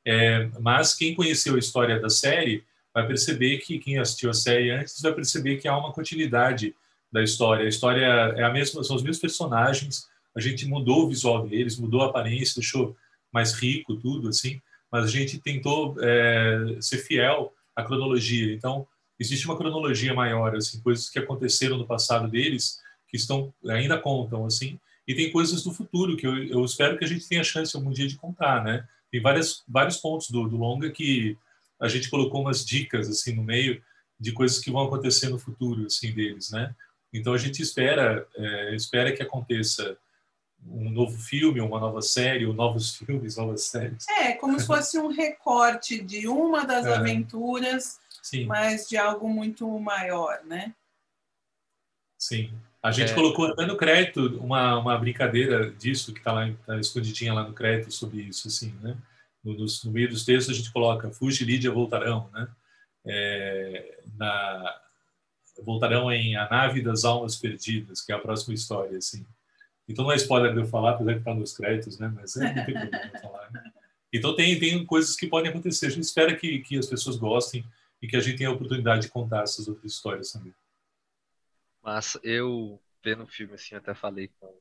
É, 0.05 0.50
mas 0.59 0.93
quem 0.93 1.15
conheceu 1.15 1.55
a 1.55 1.59
história 1.59 2.00
da 2.00 2.09
série 2.09 2.63
vai 2.95 3.05
perceber 3.05 3.57
que 3.57 3.77
quem 3.77 3.99
assistiu 3.99 4.29
a 4.29 4.33
série 4.33 4.71
antes 4.71 5.01
vai 5.01 5.13
perceber 5.13 5.57
que 5.57 5.67
há 5.67 5.77
uma 5.77 5.91
continuidade 5.91 6.73
da 7.11 7.21
história. 7.21 7.65
A 7.65 7.67
história 7.67 8.05
é 8.37 8.43
a 8.43 8.49
mesma, 8.49 8.81
são 8.85 8.95
os 8.95 9.03
mesmos 9.03 9.19
personagens. 9.19 10.07
A 10.33 10.39
gente 10.39 10.65
mudou 10.65 11.03
o 11.03 11.09
visual 11.09 11.45
deles, 11.45 11.77
mudou 11.77 12.03
a 12.03 12.05
aparência, 12.05 12.61
deixou 12.61 12.95
mais 13.33 13.51
rico 13.53 13.97
tudo 13.97 14.29
assim. 14.29 14.61
Mas 14.89 15.03
a 15.03 15.07
gente 15.09 15.37
tentou 15.39 15.97
é, 15.99 16.77
ser 16.79 16.99
fiel 16.99 17.53
à 17.75 17.83
cronologia. 17.83 18.53
Então 18.53 18.87
existe 19.19 19.45
uma 19.45 19.57
cronologia 19.57 20.13
maior, 20.13 20.55
assim, 20.55 20.79
coisas 20.79 21.09
que 21.09 21.19
aconteceram 21.19 21.77
no 21.77 21.85
passado 21.85 22.29
deles 22.29 22.79
que 23.09 23.17
estão 23.17 23.53
ainda 23.67 23.97
contam 23.99 24.45
assim. 24.45 24.79
E 25.05 25.13
tem 25.13 25.33
coisas 25.33 25.63
do 25.63 25.73
futuro 25.73 26.15
que 26.15 26.25
eu, 26.25 26.37
eu 26.45 26.63
espero 26.63 26.97
que 26.97 27.03
a 27.03 27.07
gente 27.07 27.27
tenha 27.27 27.43
chance 27.43 27.75
algum 27.75 27.91
dia 27.91 28.07
de 28.07 28.15
contar, 28.15 28.63
né? 28.63 28.87
Tem 29.11 29.21
várias, 29.21 29.63
vários 29.67 29.97
pontos 29.97 30.29
do, 30.29 30.47
do 30.47 30.55
longa 30.55 30.89
que 30.89 31.37
a 31.86 31.89
gente 31.89 32.10
colocou 32.10 32.42
umas 32.42 32.65
dicas 32.65 33.10
assim 33.10 33.34
no 33.34 33.44
meio 33.44 33.82
de 34.20 34.32
coisas 34.32 34.60
que 34.60 34.72
vão 34.72 34.84
acontecer 34.84 35.30
no 35.30 35.39
futuro 35.39 35.86
assim 35.86 36.13
deles, 36.13 36.51
né? 36.51 36.74
Então 37.13 37.34
a 37.34 37.38
gente 37.38 37.62
espera 37.62 38.27
é, 38.36 38.75
espera 38.75 39.12
que 39.12 39.24
aconteça 39.24 39.98
um 40.68 40.89
novo 40.89 41.18
filme, 41.18 41.62
uma 41.62 41.80
nova 41.80 42.01
série, 42.01 42.46
ou 42.46 42.54
novos 42.54 42.96
filmes, 42.98 43.38
novas 43.38 43.63
séries. 43.63 44.08
É, 44.10 44.34
como 44.34 44.60
se 44.60 44.65
fosse 44.65 44.98
um 44.98 45.08
recorte 45.08 46.01
de 46.01 46.27
uma 46.27 46.65
das 46.65 46.86
é. 46.86 46.96
aventuras, 46.96 48.00
Sim. 48.22 48.46
mas 48.46 48.88
de 48.89 48.98
algo 48.98 49.30
muito 49.30 49.68
maior, 49.80 50.44
né? 50.44 50.74
Sim. 52.18 52.51
A 52.82 52.92
gente 52.92 53.12
é. 53.12 53.15
colocou 53.15 53.46
até 53.48 53.65
no 53.65 53.77
crédito 53.77 54.38
uma, 54.39 54.77
uma 54.80 54.98
brincadeira 54.98 55.72
disso, 55.72 56.13
que 56.13 56.20
está 56.20 56.32
lá 56.32 56.50
tá 56.65 56.80
escondidinha 56.80 57.34
lá 57.34 57.44
no 57.44 57.54
crédito 57.54 57.92
sobre 57.92 58.22
isso, 58.22 58.48
assim, 58.48 58.74
né? 58.82 58.96
No, 59.45 59.53
no, 59.53 59.91
meio 59.91 60.09
dos 60.09 60.25
textos 60.25 60.55
a 60.55 60.57
gente 60.57 60.73
coloca 60.73 61.11
Fuji 61.11 61.45
Lídia 61.45 61.71
voltarão, 61.71 62.29
né? 62.33 62.47
É, 63.05 63.99
na, 64.17 64.81
voltarão 65.63 66.11
em 66.11 66.35
A 66.35 66.49
Nave 66.49 66.81
das 66.81 67.05
Almas 67.05 67.35
Perdidas, 67.35 68.01
que 68.01 68.11
é 68.11 68.15
a 68.15 68.19
próxima 68.19 68.55
história, 68.55 68.97
assim. 68.97 69.23
Então 69.87 70.03
não 70.03 70.11
é 70.11 70.15
spoiler 70.15 70.51
de 70.51 70.59
eu 70.59 70.65
falar, 70.65 70.91
apesar 70.91 71.13
de 71.13 71.19
estar 71.19 71.35
nos 71.35 71.55
créditos, 71.55 71.99
né? 71.99 72.11
Mas 72.15 72.35
é, 72.35 72.53
não 72.53 72.65
tem 72.65 72.73
problema 72.73 73.19
falar. 73.21 73.51
Né? 73.51 73.71
Então 74.11 74.35
tem, 74.35 74.59
tem 74.59 74.83
coisas 74.83 75.15
que 75.15 75.27
podem 75.27 75.51
acontecer. 75.51 75.85
A 75.85 75.89
gente 75.89 76.03
espera 76.03 76.35
que, 76.35 76.59
que 76.59 76.79
as 76.79 76.87
pessoas 76.87 77.15
gostem 77.15 77.63
e 78.01 78.07
que 78.07 78.17
a 78.17 78.19
gente 78.19 78.39
tenha 78.39 78.49
a 78.49 78.53
oportunidade 78.53 79.03
de 79.03 79.09
contar 79.09 79.43
essas 79.43 79.67
outras 79.67 79.91
histórias 79.91 80.31
também. 80.31 80.53
Mas 81.83 82.17
eu, 82.23 82.81
vendo 83.03 83.23
o 83.23 83.27
filme, 83.27 83.53
assim, 83.53 83.75
até 83.75 83.93
falei 83.93 84.31
com 84.39 84.51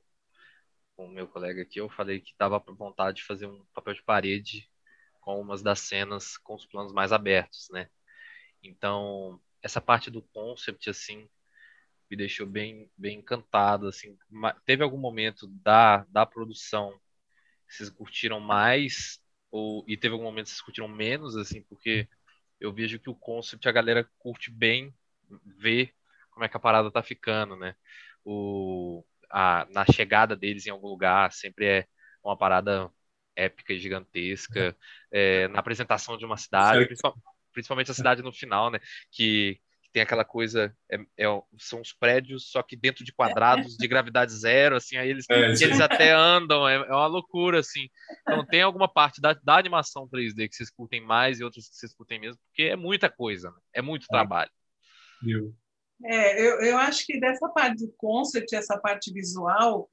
com 0.96 1.06
o 1.06 1.10
meu 1.10 1.26
colega 1.26 1.62
aqui, 1.62 1.80
eu 1.80 1.88
falei 1.88 2.20
que 2.20 2.34
tava 2.34 2.60
com 2.60 2.74
vontade 2.74 3.18
de 3.18 3.24
fazer 3.24 3.46
um 3.46 3.64
papel 3.74 3.94
de 3.94 4.02
parede 4.02 4.68
com 5.24 5.40
umas 5.40 5.62
das 5.62 5.80
cenas 5.80 6.36
com 6.38 6.54
os 6.54 6.66
planos 6.66 6.92
mais 6.92 7.12
abertos, 7.12 7.68
né? 7.70 7.88
Então, 8.62 9.40
essa 9.62 9.80
parte 9.80 10.10
do 10.10 10.20
concept, 10.20 10.90
assim, 10.90 11.28
me 12.10 12.16
deixou 12.16 12.46
bem, 12.46 12.90
bem 12.96 13.18
encantado, 13.18 13.88
assim. 13.88 14.16
Teve 14.66 14.82
algum 14.82 14.98
momento 14.98 15.46
da, 15.46 16.04
da 16.10 16.26
produção 16.26 16.92
que 17.66 17.74
vocês 17.74 17.88
curtiram 17.90 18.38
mais 18.40 19.18
ou, 19.50 19.84
e 19.88 19.96
teve 19.96 20.12
algum 20.12 20.24
momento 20.24 20.46
que 20.46 20.50
vocês 20.50 20.62
curtiram 20.62 20.88
menos, 20.88 21.36
assim, 21.36 21.62
porque 21.62 22.08
eu 22.60 22.72
vejo 22.72 22.98
que 22.98 23.08
o 23.08 23.14
concept 23.14 23.66
a 23.68 23.72
galera 23.72 24.08
curte 24.18 24.50
bem 24.50 24.94
ver 25.46 25.94
como 26.30 26.44
é 26.44 26.48
que 26.48 26.56
a 26.56 26.60
parada 26.60 26.90
tá 26.90 27.02
ficando, 27.02 27.56
né? 27.56 27.74
O, 28.24 29.04
a, 29.30 29.66
na 29.70 29.84
chegada 29.86 30.36
deles 30.36 30.66
em 30.66 30.70
algum 30.70 30.88
lugar 30.88 31.32
sempre 31.32 31.66
é 31.66 31.88
uma 32.22 32.36
parada 32.36 32.90
épica 33.36 33.72
e 33.72 33.78
gigantesca. 33.78 34.76
É, 35.10 35.48
na 35.48 35.60
apresentação 35.60 36.16
de 36.16 36.24
uma 36.24 36.36
cidade, 36.36 36.94
principalmente 37.52 37.90
a 37.90 37.94
cidade 37.94 38.22
no 38.22 38.32
final, 38.32 38.70
né? 38.70 38.78
Que, 39.10 39.60
que 39.82 39.90
tem 39.92 40.02
aquela 40.02 40.24
coisa, 40.24 40.76
é, 40.90 40.98
é, 41.18 41.42
são 41.58 41.80
os 41.80 41.92
prédios, 41.92 42.50
só 42.50 42.62
que 42.62 42.76
dentro 42.76 43.04
de 43.04 43.12
quadrados 43.12 43.76
de 43.76 43.88
gravidade 43.88 44.32
zero, 44.32 44.76
assim, 44.76 44.96
aí 44.96 45.08
eles, 45.08 45.24
é, 45.30 45.50
eles 45.50 45.80
até 45.80 46.12
andam, 46.12 46.68
é, 46.68 46.74
é, 46.74 46.92
uma 46.92 47.06
loucura, 47.06 47.60
assim. 47.60 47.88
Então 48.22 48.44
tem 48.44 48.62
alguma 48.62 48.88
parte 48.88 49.20
da, 49.20 49.32
da 49.32 49.56
animação 49.56 50.08
3D 50.08 50.48
que 50.48 50.56
vocês 50.56 50.70
curtem 50.70 51.00
mais 51.00 51.40
e 51.40 51.44
outras 51.44 51.68
que 51.68 51.76
vocês 51.76 51.94
curtem 51.94 52.20
mesmo, 52.20 52.38
porque 52.48 52.64
é 52.64 52.76
muita 52.76 53.08
coisa, 53.08 53.50
né? 53.50 53.56
é 53.72 53.82
muito 53.82 54.04
é. 54.04 54.08
trabalho. 54.08 54.50
Viu? 55.22 55.54
É, 56.04 56.40
eu, 56.40 56.60
eu 56.60 56.76
acho 56.76 57.06
que 57.06 57.18
dessa 57.18 57.48
parte 57.48 57.86
do 57.86 57.94
concept, 57.96 58.54
essa 58.54 58.78
parte 58.78 59.12
visual, 59.12 59.88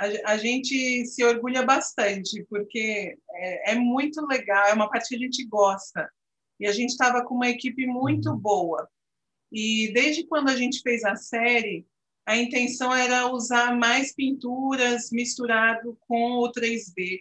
a, 0.00 0.32
a 0.32 0.36
gente 0.38 1.04
se 1.04 1.22
orgulha 1.22 1.62
bastante, 1.62 2.42
porque 2.48 3.18
é, 3.34 3.72
é, 3.72 3.74
muito 3.74 4.24
legal, 4.26 4.66
é 4.68 4.72
uma 4.72 4.88
parte 4.88 5.10
que 5.10 5.16
a 5.16 5.18
gente 5.18 5.44
gosta. 5.44 6.10
E 6.58 6.66
a 6.66 6.72
gente 6.72 6.90
estava 6.90 7.22
com 7.24 7.34
uma 7.34 7.48
equipe 7.48 7.86
muito 7.86 8.30
uhum. 8.30 8.38
boa. 8.38 8.88
E 9.52 9.92
desde 9.92 10.26
quando 10.26 10.48
a 10.48 10.56
gente 10.56 10.80
fez 10.80 11.04
a 11.04 11.16
série, 11.16 11.86
a 12.26 12.36
intenção 12.36 12.94
era 12.94 13.30
usar 13.30 13.76
mais 13.76 14.14
pinturas 14.14 15.10
misturado 15.10 15.98
com 16.00 16.38
o 16.38 16.50
3D. 16.50 17.20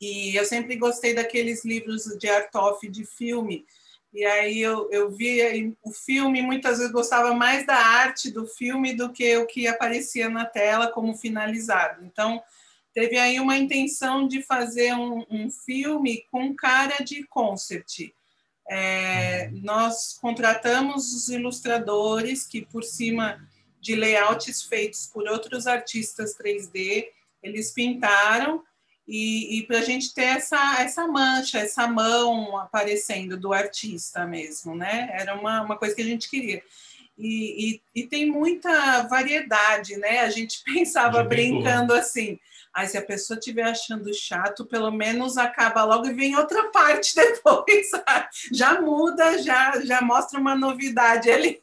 E 0.00 0.36
eu 0.36 0.44
sempre 0.44 0.76
gostei 0.76 1.14
daqueles 1.14 1.64
livros 1.64 2.04
de 2.18 2.28
art 2.28 2.54
of 2.54 2.88
de 2.88 3.04
filme, 3.06 3.64
e 4.12 4.24
aí 4.24 4.60
eu, 4.60 4.90
eu 4.90 5.10
via 5.10 5.50
o 5.82 5.92
filme, 5.92 6.42
muitas 6.42 6.78
vezes 6.78 6.92
gostava 6.92 7.32
mais 7.32 7.64
da 7.64 7.76
arte 7.76 8.30
do 8.30 8.46
filme 8.46 8.94
do 8.94 9.12
que 9.12 9.36
o 9.36 9.46
que 9.46 9.68
aparecia 9.68 10.28
na 10.28 10.44
tela 10.44 10.88
como 10.88 11.16
finalizado. 11.16 12.04
Então, 12.04 12.42
teve 12.92 13.16
aí 13.18 13.38
uma 13.38 13.56
intenção 13.56 14.26
de 14.26 14.42
fazer 14.42 14.94
um, 14.94 15.24
um 15.30 15.50
filme 15.50 16.24
com 16.30 16.54
cara 16.54 17.04
de 17.04 17.24
concept. 17.24 18.12
É, 18.68 19.48
nós 19.62 20.18
contratamos 20.20 21.12
os 21.12 21.28
ilustradores 21.28 22.46
que, 22.46 22.66
por 22.66 22.82
cima 22.82 23.40
de 23.80 23.94
layouts 23.94 24.62
feitos 24.62 25.06
por 25.06 25.28
outros 25.28 25.66
artistas 25.66 26.36
3D, 26.36 27.06
eles 27.42 27.72
pintaram 27.72 28.62
e, 29.12 29.58
e 29.58 29.66
para 29.66 29.78
a 29.78 29.82
gente 29.82 30.14
ter 30.14 30.22
essa, 30.22 30.80
essa 30.80 31.04
mancha, 31.08 31.58
essa 31.58 31.88
mão 31.88 32.56
aparecendo 32.56 33.36
do 33.36 33.52
artista 33.52 34.24
mesmo, 34.24 34.76
né? 34.76 35.10
Era 35.12 35.34
uma, 35.34 35.62
uma 35.62 35.76
coisa 35.76 35.96
que 35.96 36.02
a 36.02 36.04
gente 36.06 36.30
queria. 36.30 36.62
E, 37.18 37.82
e, 37.92 38.02
e 38.02 38.06
tem 38.06 38.30
muita 38.30 39.02
variedade, 39.08 39.96
né? 39.96 40.20
A 40.20 40.30
gente 40.30 40.62
pensava 40.64 41.24
brincando 41.24 41.92
assim, 41.92 42.38
Aí, 42.72 42.86
se 42.86 42.96
a 42.96 43.02
pessoa 43.02 43.36
estiver 43.36 43.64
achando 43.64 44.14
chato, 44.14 44.64
pelo 44.64 44.92
menos 44.92 45.36
acaba 45.36 45.82
logo 45.82 46.06
e 46.06 46.14
vem 46.14 46.36
outra 46.36 46.62
parte 46.70 47.16
depois. 47.16 47.90
já 48.54 48.80
muda, 48.80 49.42
já, 49.42 49.80
já 49.84 50.00
mostra 50.00 50.38
uma 50.38 50.54
novidade 50.54 51.28
ali. 51.32 51.60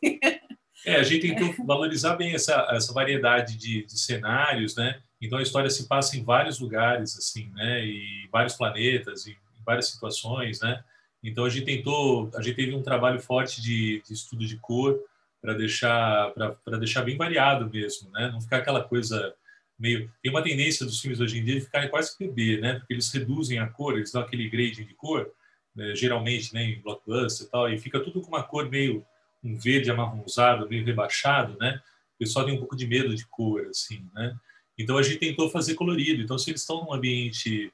É, 0.86 0.98
a 0.98 1.04
gente 1.04 1.34
tentou 1.34 1.66
valorizar 1.66 2.18
bem 2.18 2.36
essa, 2.36 2.68
essa 2.72 2.92
variedade 2.92 3.58
de, 3.58 3.86
de 3.86 3.98
cenários, 3.98 4.75
né? 4.75 5.00
Então 5.21 5.39
a 5.39 5.41
história 5.41 5.69
se 5.69 5.88
passa 5.88 6.17
em 6.17 6.24
vários 6.24 6.59
lugares, 6.59 7.17
assim, 7.17 7.50
né? 7.53 7.86
E 7.86 8.27
vários 8.31 8.55
planetas, 8.55 9.25
e 9.25 9.38
várias 9.65 9.89
situações, 9.89 10.62
né? 10.62 10.83
Então 11.24 11.45
a 11.45 11.50
gente 11.50 11.65
tentou, 11.65 12.29
a 12.36 12.41
gente 12.41 12.55
teve 12.55 12.75
um 12.75 12.83
trabalho 12.83 13.19
forte 13.19 13.62
de, 13.62 14.01
de 14.05 14.13
estudo 14.13 14.45
de 14.45 14.57
cor 14.57 15.00
para 15.41 15.53
deixar 15.53 16.31
para 16.63 16.77
deixar 16.77 17.03
bem 17.03 17.17
variado 17.17 17.69
mesmo, 17.69 18.09
né? 18.12 18.29
Não 18.31 18.41
ficar 18.41 18.57
aquela 18.57 18.83
coisa 18.83 19.33
meio 19.79 20.12
tem 20.21 20.31
uma 20.31 20.43
tendência 20.43 20.86
dos 20.86 21.00
filmes 21.00 21.19
hoje 21.19 21.39
em 21.39 21.43
dia 21.43 21.55
de 21.55 21.62
ficarem 21.62 21.89
quase 21.89 22.15
bebê, 22.17 22.59
né? 22.59 22.75
Porque 22.75 22.93
eles 22.93 23.12
reduzem 23.12 23.59
a 23.59 23.67
cor, 23.67 23.95
eles 23.95 24.12
dão 24.12 24.21
aquele 24.21 24.50
grade 24.50 24.86
de 24.86 24.93
cor, 24.93 25.31
né? 25.75 25.95
geralmente, 25.95 26.53
né? 26.53 26.63
Em 26.63 26.81
blockbuster 26.81 27.47
e 27.47 27.50
tal, 27.50 27.69
e 27.69 27.77
fica 27.79 28.00
tudo 28.00 28.21
com 28.21 28.27
uma 28.27 28.43
cor 28.43 28.69
meio 28.69 29.05
um 29.43 29.57
verde 29.57 29.89
amarronzado, 29.91 30.67
meio 30.67 30.86
rebaixado, 30.86 31.57
né? 31.59 31.81
O 32.15 32.17
pessoal 32.19 32.45
tem 32.45 32.55
um 32.55 32.59
pouco 32.59 32.75
de 32.75 32.88
medo 32.88 33.15
de 33.15 33.25
cor, 33.27 33.67
assim, 33.69 34.09
né? 34.13 34.36
Então 34.77 34.98
a 34.98 35.03
gente 35.03 35.17
tentou 35.17 35.50
fazer 35.50 35.74
colorido. 35.75 36.22
Então 36.22 36.38
se 36.38 36.50
eles 36.50 36.62
estão 36.62 36.84
num 36.84 36.93
ambiente, 36.93 37.72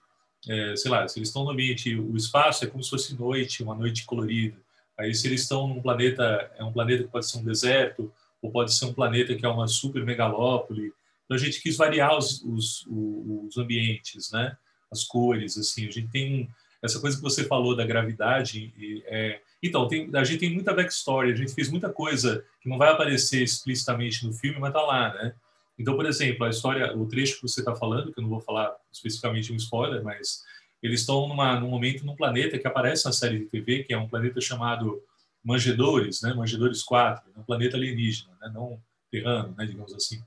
é, 0.48 0.75
sei 0.75 0.89
lá, 0.89 1.07
se 1.07 1.19
eles 1.19 1.29
estão 1.29 1.43
no 1.43 1.51
ambiente, 1.51 1.95
o 1.95 2.15
espaço 2.15 2.63
é 2.63 2.67
como 2.67 2.83
se 2.83 2.89
fosse 2.89 3.15
noite, 3.15 3.63
uma 3.63 3.75
noite 3.75 4.05
colorida. 4.05 4.57
Aí 4.98 5.13
se 5.13 5.27
eles 5.27 5.41
estão 5.41 5.67
num 5.67 5.81
planeta, 5.81 6.51
é 6.57 6.63
um 6.63 6.72
planeta 6.72 7.03
que 7.03 7.10
pode 7.10 7.29
ser 7.29 7.38
um 7.38 7.43
deserto 7.43 8.12
ou 8.41 8.51
pode 8.51 8.74
ser 8.74 8.86
um 8.86 8.93
planeta 8.93 9.36
que 9.36 9.45
é 9.45 9.50
uma 9.50 9.67
super 9.67 10.05
megalópole. 10.05 10.93
Então 11.25 11.36
a 11.36 11.38
gente 11.38 11.62
quis 11.62 11.77
variar 11.77 12.17
os, 12.17 12.41
os, 12.43 12.86
os 12.88 13.57
ambientes, 13.57 14.31
né? 14.31 14.55
As 14.91 15.03
cores, 15.03 15.57
assim. 15.57 15.88
A 15.88 15.91
gente 15.91 16.10
tem 16.10 16.50
essa 16.81 17.00
coisa 17.00 17.15
que 17.15 17.24
você 17.24 17.45
falou 17.45 17.75
da 17.75 17.86
gravidade. 17.86 18.74
É, 19.07 19.39
então 19.62 19.88
tem, 19.88 20.10
a 20.13 20.24
gente 20.24 20.39
tem 20.39 20.53
muita 20.53 20.74
backstory. 20.74 21.31
A 21.31 21.36
gente 21.36 21.53
fez 21.53 21.69
muita 21.69 21.89
coisa 21.89 22.45
que 22.62 22.69
não 22.69 22.77
vai 22.77 22.91
aparecer 22.91 23.41
explicitamente 23.41 24.27
no 24.27 24.33
filme, 24.33 24.60
mas 24.60 24.74
tá 24.74 24.81
lá, 24.81 25.13
né? 25.13 25.33
Então, 25.77 25.96
por 25.96 26.06
exemplo, 26.06 26.46
a 26.46 26.50
história, 26.50 26.96
o 26.96 27.08
trecho 27.08 27.36
que 27.36 27.42
você 27.42 27.62
está 27.62 27.75
falando, 27.75 28.12
que 28.12 28.20
eu 28.20 28.22
não 28.22 28.30
vou 28.30 28.39
falar 28.39 28.75
especificamente 28.92 29.51
um 29.51 29.56
spoiler, 29.56 30.03
mas 30.03 30.44
eles 30.82 31.00
estão 31.00 31.27
numa, 31.27 31.60
num 31.60 31.70
momento 31.70 32.06
num 32.06 32.15
planeta 32.15 32.60
que 32.60 32.68
aparece 32.68 33.06
na 33.06 33.12
série 33.12 33.39
de 33.39 33.46
TV, 33.46 33.84
que 33.84 33.94
é 33.94 33.98
um 33.98 34.08
planeta 34.08 34.39
chamado 34.42 35.01
Mangedores, 35.44 36.22
né? 36.22 36.34
Mangedores 36.34 36.84
4, 36.84 37.32
um 37.38 37.44
planeta 37.44 37.77
alienígena, 37.77 38.34
né? 38.42 38.51
não 38.53 38.80
terrano, 39.12 39.53
né? 39.58 39.65
digamos 39.65 39.94
assim. 39.94 40.22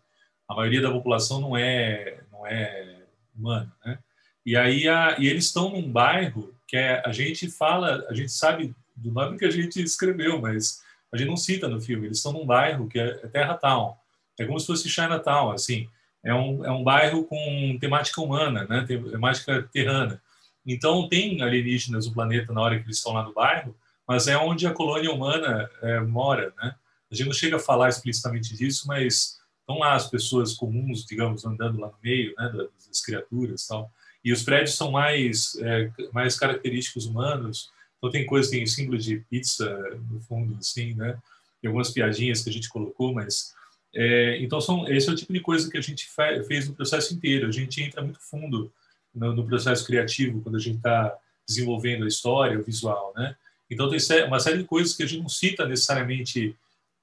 A 0.49 0.55
maioria 0.55 0.81
da 0.81 0.91
população 0.91 1.41
não 1.41 1.57
é 1.57 2.21
não 2.31 2.47
é 2.47 3.03
humana, 3.37 3.73
né? 3.85 3.99
E 4.45 4.57
aí 4.57 4.89
a, 4.89 5.17
e 5.19 5.27
eles 5.27 5.47
estão 5.47 5.71
num 5.71 5.91
bairro 5.91 6.55
que 6.67 6.77
é, 6.77 7.03
a 7.05 7.13
gente 7.13 7.51
fala, 7.51 8.05
a 8.09 8.15
gente 8.15 8.33
sabe 8.33 8.75
do 8.95 9.13
nome 9.13 9.39
que 9.39 9.45
a 9.45 9.51
gente 9.51 9.83
escreveu, 9.83 10.41
mas 10.41 10.83
a 11.13 11.17
gente 11.17 11.29
não 11.29 11.37
cita 11.37 11.69
no 11.69 11.81
filme. 11.81 12.07
Eles 12.07 12.19
estão 12.19 12.33
num 12.33 12.47
bairro 12.47 12.89
que 12.89 12.99
é, 12.99 13.09
é 13.23 13.29
Terra 13.29 13.55
Town. 13.55 13.97
É 14.39 14.45
como 14.45 14.59
se 14.59 14.67
fosse 14.67 14.89
Chinatown, 14.89 15.51
assim. 15.51 15.89
É 16.25 16.35
um, 16.35 16.65
é 16.65 16.71
um 16.71 16.83
bairro 16.83 17.25
com 17.25 17.79
temática 17.81 18.21
humana, 18.21 18.67
né? 18.69 18.85
temática 18.87 19.63
terrana. 19.73 20.21
Então 20.67 21.09
tem 21.09 21.41
alienígenas 21.41 22.07
no 22.07 22.13
planeta 22.13 22.53
na 22.53 22.61
hora 22.61 22.79
que 22.79 22.85
eles 22.85 22.97
estão 22.97 23.13
lá 23.13 23.23
no 23.23 23.33
bairro, 23.33 23.77
mas 24.07 24.27
é 24.27 24.37
onde 24.37 24.67
a 24.67 24.73
colônia 24.73 25.13
humana 25.13 25.71
é, 25.83 26.01
mora, 26.01 26.53
né? 26.61 26.75
A 27.11 27.15
gente 27.15 27.27
não 27.27 27.33
chega 27.33 27.57
a 27.57 27.61
falar 27.61 27.89
explicitamente 27.89 28.57
disso, 28.57 28.89
mas 28.89 29.39
estão 29.61 29.79
lá 29.79 29.95
as 29.95 30.11
pessoas 30.11 30.55
comuns, 30.55 31.05
digamos, 31.05 31.45
andando 31.45 31.79
lá 31.79 31.87
no 31.87 31.99
meio, 32.03 32.35
né, 32.37 32.51
das 32.89 33.01
criaturas, 33.01 33.67
tal. 33.67 33.91
E 34.25 34.33
os 34.33 34.43
prédios 34.43 34.77
são 34.77 34.91
mais 34.91 35.57
é, 35.61 35.91
mais 36.13 36.37
característicos 36.37 37.07
humanos. 37.07 37.71
Então 37.99 38.11
tem 38.11 38.27
coisas, 38.27 38.51
tem 38.51 38.67
símbolo 38.67 38.99
de 38.99 39.21
pizza 39.31 39.73
no 40.11 40.21
fundo, 40.21 40.57
assim, 40.59 40.95
né? 40.95 41.17
Tem 41.61 41.69
algumas 41.69 41.91
piadinhas 41.91 42.43
que 42.43 42.51
a 42.51 42.53
gente 42.53 42.69
colocou, 42.69 43.15
mas 43.15 43.55
é, 43.95 44.39
então 44.43 44.61
são 44.61 44.87
esse 44.89 45.09
é 45.09 45.13
o 45.13 45.17
tipo 45.17 45.33
de 45.33 45.41
coisa 45.41 45.71
que 45.71 45.79
a 45.79 45.81
gente 45.81 46.09
fez 46.47 46.69
no 46.69 46.75
processo 46.75 47.15
inteiro. 47.15 47.49
A 47.49 47.53
gente 47.53 47.83
entra 47.83 48.03
muito 48.03 48.21
fundo 48.21 48.73
no, 49.15 49.35
no 49.35 49.47
processo 49.47 49.87
criativo 49.87 50.41
quando 50.43 50.57
a 50.57 50.61
gente 50.61 50.77
está 50.77 51.17
desenvolvendo 51.49 52.05
a 52.05 52.09
história, 52.09 52.59
o 52.59 52.65
visual, 52.65 53.13
né? 53.17 53.37
Então 53.71 53.89
tem 53.89 53.99
uma 54.27 54.39
série 54.39 54.59
de 54.59 54.65
coisas 54.65 54.97
que 54.97 55.03
a 55.03 55.07
gente 55.07 55.23
não 55.23 55.29
cita 55.29 55.67
necessariamente 55.67 56.55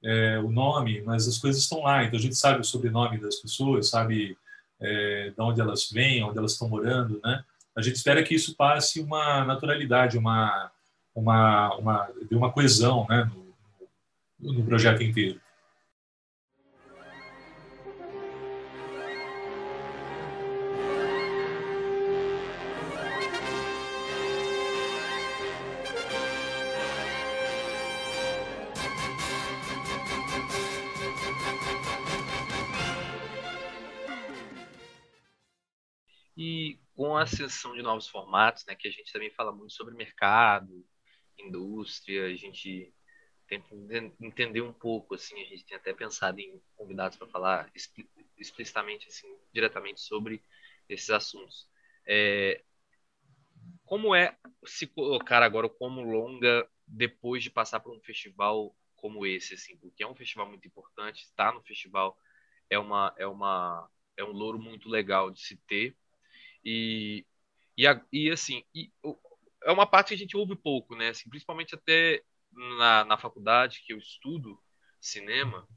é, 0.03 0.39
o 0.39 0.49
nome, 0.49 1.01
mas 1.01 1.27
as 1.27 1.37
coisas 1.37 1.61
estão 1.61 1.83
lá. 1.83 2.03
Então 2.03 2.17
a 2.17 2.21
gente 2.21 2.35
sabe 2.35 2.61
o 2.61 2.63
sobrenome 2.63 3.17
das 3.17 3.37
pessoas, 3.37 3.89
sabe 3.89 4.37
é, 4.79 5.31
de 5.35 5.41
onde 5.41 5.61
elas 5.61 5.89
vêm, 5.91 6.23
onde 6.23 6.37
elas 6.37 6.53
estão 6.53 6.69
morando, 6.69 7.19
né? 7.23 7.43
A 7.75 7.81
gente 7.81 7.95
espera 7.95 8.21
que 8.21 8.35
isso 8.35 8.55
passe 8.55 8.99
uma 8.99 9.43
naturalidade, 9.45 10.17
uma 10.17 10.71
uma 11.15 11.75
uma 11.75 12.09
uma 12.31 12.51
coesão, 12.51 13.05
né, 13.09 13.29
no, 14.39 14.53
no 14.53 14.65
projeto 14.65 15.01
inteiro. 15.01 15.39
Com 36.95 37.15
a 37.15 37.23
ascensão 37.23 37.73
de 37.75 37.81
novos 37.81 38.07
formatos, 38.07 38.65
né, 38.65 38.75
que 38.75 38.87
a 38.87 38.91
gente 38.91 39.11
também 39.11 39.29
fala 39.31 39.51
muito 39.51 39.73
sobre 39.73 39.93
mercado, 39.95 40.85
indústria, 41.37 42.25
a 42.25 42.35
gente 42.35 42.93
tenta 43.47 43.67
entender 44.21 44.61
um 44.61 44.73
pouco, 44.73 45.15
assim, 45.15 45.39
a 45.41 45.45
gente 45.45 45.65
tem 45.65 45.77
até 45.77 45.93
pensado 45.93 46.39
em 46.39 46.61
convidados 46.75 47.17
para 47.17 47.27
falar 47.27 47.71
explicitamente, 48.37 49.07
assim, 49.07 49.27
diretamente 49.53 50.01
sobre 50.01 50.41
esses 50.89 51.09
assuntos. 51.09 51.67
É, 52.05 52.63
como 53.85 54.15
é 54.15 54.37
se 54.65 54.87
colocar 54.87 55.43
agora 55.43 55.69
como 55.69 56.01
longa 56.01 56.67
depois 56.87 57.43
de 57.43 57.49
passar 57.49 57.79
por 57.79 57.95
um 57.95 58.01
festival 58.01 58.75
como 58.95 59.25
esse, 59.25 59.53
assim, 59.53 59.77
porque 59.77 60.03
é 60.03 60.07
um 60.07 60.15
festival 60.15 60.47
muito 60.47 60.67
importante, 60.67 61.23
estar 61.23 61.53
no 61.53 61.61
festival 61.63 62.17
é 62.69 62.79
uma 62.79 63.13
é 63.17 63.27
uma 63.27 63.89
é 64.15 64.23
um 64.23 64.31
louro 64.31 64.57
muito 64.57 64.87
legal 64.89 65.29
de 65.29 65.41
se 65.41 65.57
ter 65.67 65.95
e, 66.63 67.25
e, 67.77 67.85
e 68.11 68.31
assim, 68.31 68.63
e, 68.73 68.91
é 69.63 69.71
uma 69.71 69.87
parte 69.87 70.09
que 70.09 70.13
a 70.15 70.17
gente 70.17 70.37
ouve 70.37 70.55
pouco, 70.55 70.95
né? 70.95 71.09
Assim, 71.09 71.29
principalmente 71.29 71.75
até 71.75 72.21
na, 72.51 73.05
na 73.05 73.17
faculdade, 73.17 73.81
que 73.85 73.93
eu 73.93 73.97
estudo 73.97 74.59
cinema, 74.99 75.67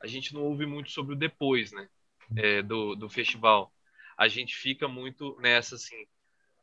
a 0.00 0.06
gente 0.06 0.34
não 0.34 0.42
ouve 0.42 0.66
muito 0.66 0.90
sobre 0.90 1.14
o 1.14 1.18
depois, 1.18 1.72
né? 1.72 1.88
É, 2.36 2.62
do, 2.62 2.96
do 2.96 3.08
festival. 3.08 3.72
A 4.16 4.26
gente 4.28 4.56
fica 4.56 4.88
muito 4.88 5.36
nessa, 5.40 5.76
assim, 5.76 6.06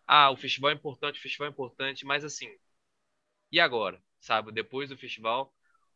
ah, 0.05 0.29
o 0.31 0.38
festival 0.38 0.71
é 0.71 0.73
importante, 0.73 1.19
o 1.19 1.21
festival 1.21 1.47
é 1.47 1.51
importante, 1.51 2.05
mas 2.05 2.25
assim, 2.25 2.49
e 3.51 3.59
agora? 3.59 4.01
Sabe, 4.19 4.51
depois 4.51 4.89
do 4.89 4.97
festival, 4.97 5.53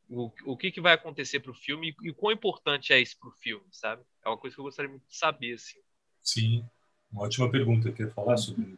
o, 0.10 0.32
o 0.46 0.58
que, 0.58 0.72
que 0.72 0.82
vai 0.82 0.94
acontecer 0.94 1.39
para 1.39 1.52
o 1.52 1.56
filme 1.56 1.89
e, 2.02 2.10
e 2.10 2.13
quão 2.13 2.32
importante 2.32 2.94
é 2.94 3.00
isso 3.00 3.18
para 3.20 3.30
o 3.30 3.38
filme, 3.38 3.65
sabe? 3.72 4.04
É 4.24 4.30
uma 4.30 4.38
coisa 4.38 4.56
que 4.56 4.60
eu 4.60 4.65
gostaria 4.65 4.89
muito 4.89 5.08
de 5.08 5.18
saber, 5.18 5.54
assim. 5.54 5.80
Sim, 6.22 6.70
uma 7.12 7.24
ótima 7.24 7.50
pergunta. 7.50 7.91
Quer 7.91 8.12
falar 8.13 8.38
sobre 8.38 8.78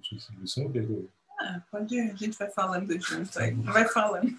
distribuição, 0.00 0.70
Pedro? 0.70 1.10
Ah, 1.38 1.60
pode, 1.70 1.98
a 2.00 2.14
gente 2.14 2.38
vai 2.38 2.50
falando 2.50 2.98
junto 2.98 3.38
aí, 3.38 3.52
vai 3.52 3.86
falando. 3.86 4.34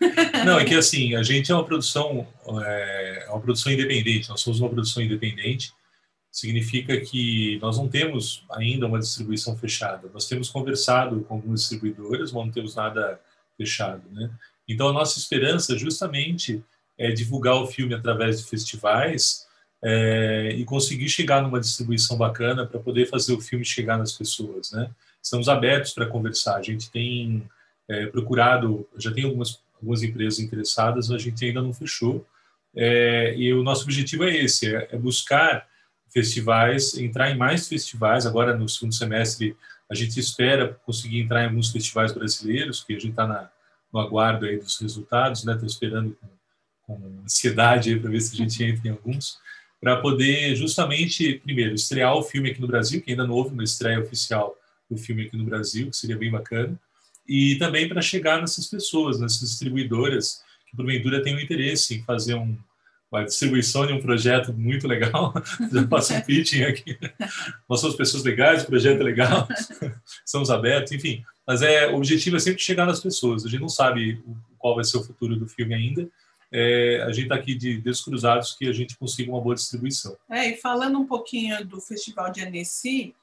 Não, 0.46 0.60
é 0.60 0.66
que 0.66 0.74
assim, 0.74 1.16
a 1.16 1.22
gente 1.22 1.52
é 1.52 1.56
uma 1.56 1.64
produção, 1.64 2.28
é, 2.66 3.26
é 3.28 3.30
uma 3.30 3.40
produção 3.40 3.72
independente, 3.72 4.30
nós 4.30 4.42
somos 4.42 4.60
uma 4.60 4.70
produção 4.70 5.04
independente, 5.04 5.72
significa 6.32 7.00
que 7.00 7.60
nós 7.62 7.78
não 7.78 7.88
temos 7.88 8.44
ainda 8.52 8.88
uma 8.88 9.00
distribuição 9.00 9.56
fechada. 9.56 10.10
Nós 10.12 10.28
temos 10.28 10.50
conversado 10.50 11.22
com 11.22 11.36
algumas 11.36 11.62
distribuidoras, 11.62 12.32
mas 12.32 12.46
não 12.46 12.52
temos 12.52 12.76
nada 12.76 13.20
fechado, 13.56 14.04
né? 14.12 14.32
Então 14.68 14.90
a 14.90 14.94
nossa 14.94 15.18
esperança 15.20 15.78
justamente 15.78 16.64
é 16.98 17.12
divulgar 17.12 17.56
o 17.56 17.68
filme 17.68 17.94
através 17.94 18.40
de 18.40 18.50
festivais 18.50 19.47
é, 19.84 20.50
e 20.56 20.66
conseguir 20.66 21.10
chegar 21.10 21.42
numa 21.42 21.60
distribuição 21.60 22.18
bacana 22.18 22.66
para 22.66 22.80
poder 22.80 23.08
fazer 23.08 23.34
o 23.34 23.42
filme 23.42 23.64
chegar 23.64 23.98
nas 23.98 24.12
pessoas, 24.12 24.72
né? 24.72 24.90
Estamos 25.22 25.50
abertos 25.50 25.94
para 25.94 26.06
conversar. 26.06 26.56
A 26.56 26.62
gente 26.62 26.90
tem 26.90 27.44
é, 27.88 28.06
procurado, 28.08 28.88
já 28.98 29.12
tem 29.12 29.24
algumas 29.24 29.60
algumas 29.82 30.04
empresas 30.04 30.40
interessadas, 30.40 31.12
a 31.12 31.18
gente 31.18 31.44
ainda 31.46 31.62
não 31.62 31.74
fechou. 31.74 32.26
É, 32.76 33.36
e 33.38 33.54
o 33.54 33.64
nosso 33.64 33.84
objetivo 33.84 34.24
é 34.24 34.36
esse, 34.36 34.76
é, 34.76 34.90
é 34.92 34.98
buscar 34.98 35.68
festivais, 36.12 36.98
entrar 36.98 37.30
em 37.30 37.38
mais 37.38 37.68
festivais. 37.68 38.26
Agora, 38.26 38.56
no 38.56 38.68
segundo 38.68 38.94
semestre, 38.94 39.56
a 39.90 39.96
gente 39.96 40.20
espera 40.20 40.74
conseguir 40.86 41.22
entrar 41.22 41.44
em 41.44 41.48
alguns 41.48 41.72
festivais 41.72 42.12
brasileiros, 42.12 42.84
que 42.84 42.94
a 42.94 43.00
gente 43.00 43.12
está 43.12 43.52
no 43.92 44.00
aguardo 44.00 44.46
aí 44.46 44.58
dos 44.58 44.80
resultados, 44.80 45.44
né? 45.44 45.54
Estou 45.54 45.68
esperando 45.68 46.18
com, 46.20 46.28
com 46.82 47.22
ansiedade 47.24 47.98
para 48.00 48.10
ver 48.10 48.22
se 48.22 48.34
a 48.34 48.38
gente 48.38 48.64
entra 48.64 48.88
em 48.88 48.92
alguns 48.92 49.40
para 49.80 49.98
poder 49.98 50.56
justamente, 50.56 51.40
primeiro, 51.44 51.76
estrear 51.76 52.16
o 52.16 52.24
filme 52.24 52.50
aqui 52.50 52.62
no 52.62 52.68
Brasil, 52.68 53.02
que 53.02 53.12
ainda 53.12 53.26
não 53.26 53.36
houve 53.36 53.54
uma 53.54 53.64
estreia 53.64 54.00
oficial 54.00 54.56
do 54.90 54.98
filme 54.98 55.24
aqui 55.24 55.38
no 55.38 55.44
Brasil, 55.44 55.90
que 55.90 55.98
seria 55.98 56.18
bem 56.18 56.32
bacana, 56.32 56.80
e 57.28 57.56
também 57.58 57.88
para 57.88 58.02
chegar 58.02 58.40
nessas 58.40 58.68
pessoas, 58.68 59.20
nessas 59.20 59.50
distribuidoras, 59.50 60.42
que 60.70 60.76
porventura 60.76 61.22
têm 61.22 61.36
um 61.36 61.40
interesse 61.40 61.96
em 61.96 62.04
fazer 62.04 62.36
um, 62.36 62.58
uma 63.12 63.24
distribuição 63.24 63.86
de 63.86 63.94
um 63.94 64.02
projeto 64.02 64.54
muito 64.54 64.88
legal. 64.88 65.34
Já 65.72 65.88
faço 65.88 66.14
um 66.14 66.22
pitching 66.22 66.64
aqui. 66.64 66.98
Nós 67.70 67.82
somos 67.82 67.96
pessoas 67.96 68.24
legais, 68.24 68.64
o 68.64 68.68
projeto 68.68 69.02
é 69.02 69.04
legal, 69.04 69.48
estamos 70.26 70.50
abertos, 70.50 70.92
enfim. 70.92 71.24
Mas 71.46 71.62
é, 71.62 71.88
o 71.88 71.96
objetivo 71.96 72.36
é 72.36 72.40
sempre 72.40 72.62
chegar 72.62 72.86
nas 72.86 73.00
pessoas. 73.00 73.46
A 73.46 73.50
gente 73.50 73.62
não 73.62 73.70
sabe 73.70 74.22
qual 74.58 74.76
vai 74.76 74.84
ser 74.84 74.98
o 74.98 75.04
futuro 75.04 75.36
do 75.36 75.48
filme 75.48 75.74
ainda, 75.74 76.10
é, 76.52 77.04
a 77.04 77.12
gente 77.12 77.24
está 77.24 77.36
aqui 77.36 77.56
de 77.56 77.78
dedos 77.78 78.02
cruzados 78.02 78.56
que 78.56 78.68
a 78.68 78.74
gente 78.74 78.98
consiga 78.98 79.32
uma 79.32 79.42
boa 79.42 79.56
distribuição. 79.56 80.18
É, 80.30 80.50
e 80.50 80.58
falando 80.58 81.00
um 81.00 81.06
pouquinho 81.06 81.66
do 81.66 81.82
Festival 81.82 82.32
de 82.32 82.42
Annecy, 82.42 83.14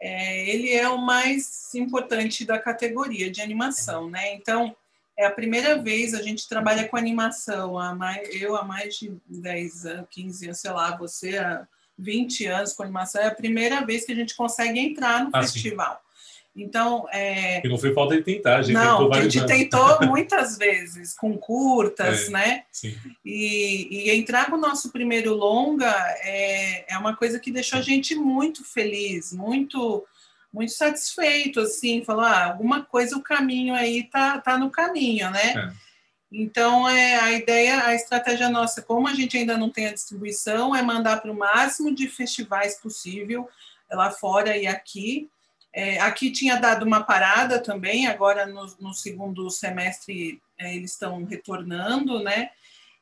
é, 0.00 0.48
ele 0.48 0.72
é 0.72 0.88
o 0.88 0.98
mais 0.98 1.74
importante 1.74 2.44
da 2.44 2.58
categoria 2.58 3.30
de 3.30 3.42
animação, 3.42 4.08
né? 4.08 4.34
Então, 4.34 4.74
é 5.16 5.26
a 5.26 5.30
primeira 5.30 5.76
vez 5.76 6.14
a 6.14 6.22
gente 6.22 6.48
trabalha 6.48 6.88
com 6.88 6.96
animação, 6.96 7.78
há 7.78 7.94
mais, 7.94 8.34
eu 8.34 8.56
há 8.56 8.64
mais 8.64 8.96
de 8.96 9.12
10 9.28 9.86
anos, 9.86 10.06
15 10.10 10.46
anos, 10.46 10.58
sei 10.58 10.70
lá, 10.70 10.96
você 10.96 11.36
há 11.36 11.68
20 11.98 12.46
anos 12.46 12.72
com 12.72 12.82
animação, 12.82 13.20
é 13.20 13.26
a 13.26 13.34
primeira 13.34 13.84
vez 13.84 14.06
que 14.06 14.12
a 14.12 14.14
gente 14.14 14.34
consegue 14.34 14.78
entrar 14.78 15.24
no 15.24 15.30
ah, 15.34 15.42
festival. 15.42 15.92
Sim. 15.92 16.09
Então, 16.54 17.06
é... 17.12 17.64
E 17.64 17.68
não 17.68 17.78
foi 17.78 17.94
falta 17.94 18.16
de 18.16 18.22
tentar, 18.22 18.58
a 18.58 18.62
gente 18.62 18.74
não, 18.74 18.98
tentou 18.98 19.14
a 19.14 19.22
gente 19.22 19.38
anos. 19.38 19.50
tentou 19.50 20.06
muitas 20.06 20.58
vezes, 20.58 21.14
com 21.14 21.38
curtas, 21.38 22.26
é, 22.26 22.30
né? 22.30 22.64
Sim. 22.72 22.96
E, 23.24 23.88
e, 23.90 24.10
entrar 24.10 24.50
com 24.50 24.56
o 24.56 24.60
nosso 24.60 24.90
primeiro 24.90 25.32
longa 25.32 25.94
é, 26.22 26.92
é 26.92 26.98
uma 26.98 27.14
coisa 27.14 27.38
que 27.38 27.52
deixou 27.52 27.78
a 27.78 27.82
gente 27.82 28.14
muito 28.14 28.64
feliz, 28.64 29.32
muito 29.32 30.04
muito 30.52 30.72
satisfeito, 30.72 31.60
assim, 31.60 32.02
falou, 32.02 32.24
ah, 32.24 32.46
alguma 32.46 32.82
coisa, 32.82 33.16
o 33.16 33.22
caminho 33.22 33.72
aí 33.72 34.02
tá, 34.02 34.36
tá 34.40 34.58
no 34.58 34.68
caminho, 34.68 35.30
né? 35.30 35.54
É. 35.56 35.90
Então, 36.32 36.88
é, 36.88 37.16
a 37.20 37.32
ideia, 37.32 37.86
a 37.86 37.94
estratégia 37.94 38.48
nossa, 38.48 38.82
como 38.82 39.08
a 39.08 39.14
gente 39.14 39.36
ainda 39.36 39.56
não 39.56 39.70
tem 39.70 39.86
a 39.86 39.92
distribuição, 39.92 40.74
é 40.74 40.82
mandar 40.82 41.20
para 41.20 41.30
o 41.30 41.36
máximo 41.36 41.94
de 41.94 42.08
festivais 42.08 42.80
possível, 42.80 43.48
lá 43.90 44.10
fora 44.10 44.56
e 44.56 44.66
aqui, 44.66 45.28
é, 45.72 46.00
aqui 46.00 46.30
tinha 46.30 46.56
dado 46.56 46.84
uma 46.84 47.02
parada 47.02 47.62
também, 47.62 48.06
agora 48.06 48.46
no, 48.46 48.66
no 48.80 48.92
segundo 48.92 49.48
semestre 49.50 50.40
é, 50.58 50.74
eles 50.74 50.92
estão 50.92 51.24
retornando, 51.24 52.22
né? 52.22 52.50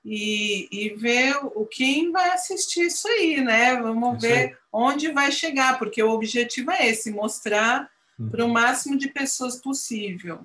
E, 0.05 0.69
e 0.71 0.91
ver 0.91 1.37
o 1.43 1.67
quem 1.67 2.13
vai 2.13 2.31
assistir 2.31 2.87
isso 2.87 3.07
aí, 3.09 3.41
né? 3.43 3.77
Vamos 3.77 4.23
ver 4.23 4.59
onde 4.73 5.11
vai 5.13 5.31
chegar, 5.33 5.79
porque 5.79 6.03
o 6.03 6.11
objetivo 6.11 6.71
é 6.71 6.87
esse, 6.87 7.11
mostrar 7.11 7.91
Uhum. 8.19 8.31
para 8.31 8.45
o 8.45 8.49
máximo 8.49 8.99
de 8.99 9.09
pessoas 9.09 9.61
possível. 9.61 10.45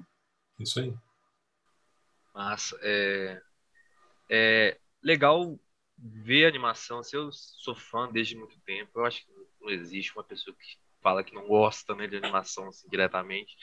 Isso 0.60 0.80
aí. 0.80 0.94
Massa. 2.34 2.78
É, 2.82 3.42
é 4.30 4.78
legal 5.02 5.60
ver 5.98 6.46
animação. 6.46 7.00
Assim, 7.00 7.16
eu 7.16 7.32
sou 7.32 7.76
fã 7.76 8.10
desde 8.12 8.36
muito 8.36 8.60
tempo. 8.60 9.00
Eu 9.00 9.06
acho 9.06 9.26
que 9.26 9.32
não 9.60 9.72
existe 9.72 10.14
uma 10.16 10.24
pessoa 10.24 10.56
que 10.56 10.78
fala 11.04 11.24
que 11.24 11.34
não 11.36 11.48
gosta 11.48 11.96
né, 11.96 12.08
de 12.08 12.18
animação 12.18 12.70
assim, 12.70 12.88
diretamente. 12.90 13.56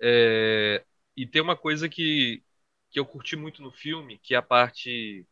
É, 0.00 0.84
e 1.16 1.26
tem 1.26 1.42
uma 1.42 1.56
coisa 1.56 1.88
que, 1.88 2.42
que 2.90 3.00
eu 3.00 3.06
curti 3.06 3.36
muito 3.36 3.62
no 3.62 3.72
filme, 3.72 4.18
que 4.18 4.34
é 4.34 4.38
a 4.38 4.42
parte 4.42 5.26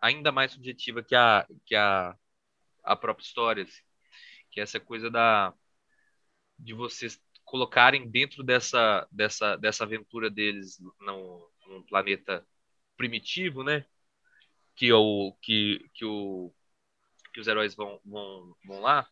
ainda 0.00 0.32
mais 0.32 0.52
subjetiva 0.52 1.02
que 1.02 1.14
a, 1.14 1.46
que 1.66 1.74
a, 1.76 2.16
a 2.84 2.96
própria 2.96 3.24
história. 3.24 3.64
assim. 3.64 3.82
que 4.50 4.60
é 4.60 4.64
essa 4.64 4.80
coisa 4.80 5.10
da 5.10 5.54
de 6.58 6.74
vocês 6.74 7.20
colocarem 7.44 8.08
dentro 8.10 8.42
dessa, 8.42 9.06
dessa, 9.10 9.56
dessa 9.56 9.84
aventura 9.84 10.30
deles 10.30 10.78
num, 11.00 11.48
num 11.66 11.82
planeta 11.82 12.46
primitivo, 12.96 13.64
né? 13.64 13.84
Que, 14.76 14.88
é 14.90 14.94
o, 14.94 15.36
que, 15.42 15.88
que, 15.94 16.04
o, 16.04 16.52
que 17.32 17.40
os 17.40 17.46
heróis 17.48 17.74
vão, 17.74 18.00
vão, 18.04 18.56
vão 18.66 18.80
lá. 18.80 19.08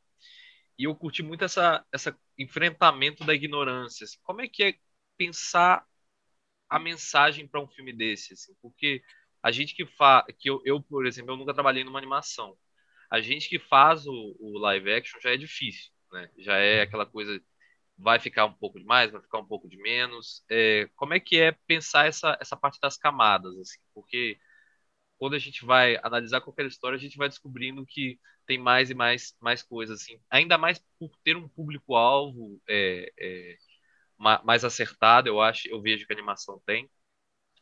E 0.80 0.84
eu 0.84 0.96
curti 0.96 1.22
muito 1.22 1.44
essa, 1.44 1.84
essa 1.92 2.18
enfrentamento 2.38 3.22
da 3.24 3.34
ignorância. 3.34 4.04
assim. 4.04 4.18
Como 4.22 4.40
é 4.40 4.48
que 4.48 4.62
é 4.64 4.74
pensar 5.18 5.84
a 6.70 6.78
mensagem 6.78 7.46
para 7.46 7.60
um 7.60 7.68
filme 7.68 7.92
desse? 7.92 8.32
assim? 8.32 8.54
Porque 8.62 9.02
a 9.42 9.52
gente 9.52 9.74
que 9.74 9.84
faz, 9.86 10.24
que 10.38 10.48
eu, 10.48 10.62
eu, 10.64 10.82
por 10.82 11.06
exemplo, 11.06 11.32
eu 11.32 11.36
nunca 11.36 11.52
trabalhei 11.52 11.84
numa 11.84 11.98
animação. 11.98 12.56
A 13.10 13.20
gente 13.20 13.48
que 13.50 13.58
faz 13.58 14.06
o, 14.06 14.36
o 14.40 14.58
live 14.58 14.90
action 14.92 15.20
já 15.20 15.32
é 15.32 15.36
difícil, 15.36 15.90
né? 16.12 16.30
Já 16.38 16.56
é 16.56 16.82
aquela 16.82 17.04
coisa 17.04 17.38
vai 17.98 18.18
ficar 18.18 18.46
um 18.46 18.54
pouco 18.54 18.78
de 18.78 18.86
mais, 18.86 19.12
vai 19.12 19.20
ficar 19.20 19.38
um 19.40 19.46
pouco 19.46 19.68
de 19.68 19.76
menos. 19.76 20.42
É, 20.50 20.88
como 20.96 21.12
é 21.14 21.20
que 21.20 21.38
é 21.38 21.52
pensar 21.66 22.06
essa, 22.06 22.38
essa 22.40 22.56
parte 22.56 22.78
das 22.80 22.96
camadas, 22.96 23.54
assim? 23.58 23.78
Porque 23.94 24.38
quando 25.20 25.36
a 25.36 25.40
gente 25.40 25.66
vai 25.66 25.98
analisar 26.04 26.42
qualquer 26.42 26.66
história, 26.66 26.96
a 26.96 27.00
gente 27.00 27.18
vai 27.18 27.28
descobrindo 27.30 27.86
que 27.86 28.20
tem 28.46 28.58
mais 28.58 28.90
e 28.90 28.94
mais, 28.94 29.36
mais 29.40 29.62
coisas, 29.62 30.02
assim. 30.02 30.20
Ainda 30.30 30.58
mais 30.58 30.80
por 31.00 31.12
ter 31.24 31.36
um 31.38 31.48
público-alvo 31.48 32.60
é, 32.68 33.12
é, 33.20 33.56
ma- 34.18 34.42
mais 34.44 34.64
acertado, 34.64 35.28
eu 35.28 35.40
acho, 35.40 35.68
eu 35.68 35.82
vejo 35.82 36.06
que 36.06 36.12
a 36.12 36.16
animação 36.16 36.60
tem. 36.66 36.90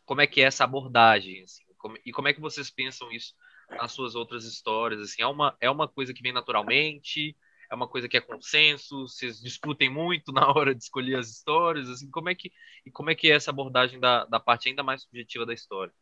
Como 0.05 0.21
é 0.21 0.27
que 0.27 0.41
é 0.41 0.45
essa 0.45 0.65
abordagem, 0.65 1.43
assim? 1.43 1.65
Como- 1.79 1.99
e 2.05 2.13
como 2.13 2.29
é 2.29 2.33
que 2.35 2.41
vocês 2.41 2.71
pensam 2.71 3.11
isso 3.13 3.35
nas 3.71 3.93
suas 3.93 4.15
outras 4.15 4.45
histórias, 4.45 5.01
assim? 5.01 5.23
É 5.23 5.27
uma, 5.27 5.57
é 5.61 5.71
uma 5.71 5.87
coisa 5.89 6.15
que 6.15 6.23
vem 6.23 6.33
naturalmente? 6.33 7.37
É 7.71 7.75
uma 7.75 7.89
coisa 7.89 8.09
que 8.09 8.17
é 8.17 8.21
consenso? 8.21 9.03
Vocês 9.09 9.41
discutem 9.41 9.91
muito 9.91 10.33
na 10.33 10.49
hora 10.49 10.75
de 10.75 10.83
escolher 10.83 11.17
as 11.19 11.29
histórias, 11.31 11.89
assim? 11.91 12.11
Como 12.11 12.29
é 12.29 12.35
que, 12.35 12.53
e 12.87 12.91
como 12.91 13.11
é 13.11 13.15
que 13.15 13.31
é 13.31 13.35
essa 13.37 13.51
abordagem 13.51 14.01
da, 14.01 14.25
da 14.27 14.41
parte 14.41 14.69
ainda 14.69 14.83
mais 14.83 15.03
subjetiva 15.03 15.45
da 15.47 15.55
história? 15.55 15.93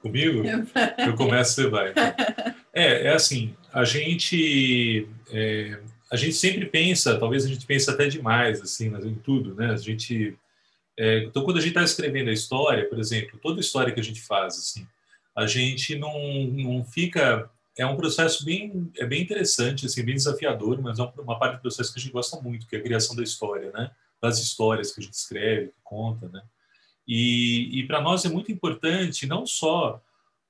Comigo? 0.00 0.42
Eu 0.98 1.14
começo, 1.16 1.54
você 1.54 1.68
vai. 1.68 1.92
É, 2.76 3.06
é 3.06 3.14
assim, 3.14 3.54
a 3.72 3.84
gente, 3.84 5.08
é, 5.30 5.78
a 6.10 6.16
gente 6.16 6.34
sempre 6.34 6.66
pensa, 6.66 7.16
talvez 7.16 7.44
a 7.44 7.48
gente 7.48 7.64
pense 7.64 7.88
até 7.88 8.08
demais, 8.08 8.60
assim, 8.60 8.88
mas 8.90 9.06
em 9.06 9.14
tudo, 9.14 9.54
né? 9.54 9.70
A 9.70 9.76
gente, 9.76 10.36
é, 10.98 11.18
então, 11.22 11.44
quando 11.44 11.58
a 11.58 11.60
gente 11.60 11.70
está 11.70 11.84
escrevendo 11.84 12.30
a 12.30 12.32
história, 12.32 12.88
por 12.88 12.98
exemplo, 12.98 13.38
toda 13.40 13.60
história 13.60 13.94
que 13.94 14.00
a 14.00 14.02
gente 14.02 14.20
faz, 14.20 14.58
assim, 14.58 14.84
a 15.36 15.46
gente 15.46 15.96
não, 15.96 16.18
não 16.48 16.84
fica, 16.84 17.48
é 17.78 17.86
um 17.86 17.96
processo 17.96 18.44
bem, 18.44 18.90
é 18.98 19.06
bem 19.06 19.22
interessante, 19.22 19.86
assim, 19.86 20.04
bem 20.04 20.16
desafiador, 20.16 20.82
mas 20.82 20.98
é 20.98 21.02
uma 21.16 21.38
parte 21.38 21.58
do 21.58 21.62
processo 21.62 21.92
que 21.92 22.00
a 22.00 22.02
gente 22.02 22.12
gosta 22.12 22.40
muito, 22.40 22.66
que 22.66 22.74
é 22.74 22.80
a 22.80 22.82
criação 22.82 23.14
da 23.14 23.22
história, 23.22 23.70
né? 23.70 23.88
Das 24.20 24.40
histórias 24.40 24.92
que 24.92 25.00
a 25.00 25.04
gente 25.04 25.14
escreve, 25.14 25.68
que 25.68 25.80
conta, 25.84 26.28
né? 26.28 26.42
E, 27.06 27.80
e 27.80 27.86
para 27.86 28.00
nós 28.00 28.24
é 28.24 28.28
muito 28.28 28.50
importante 28.50 29.26
não 29.26 29.46
só 29.46 30.02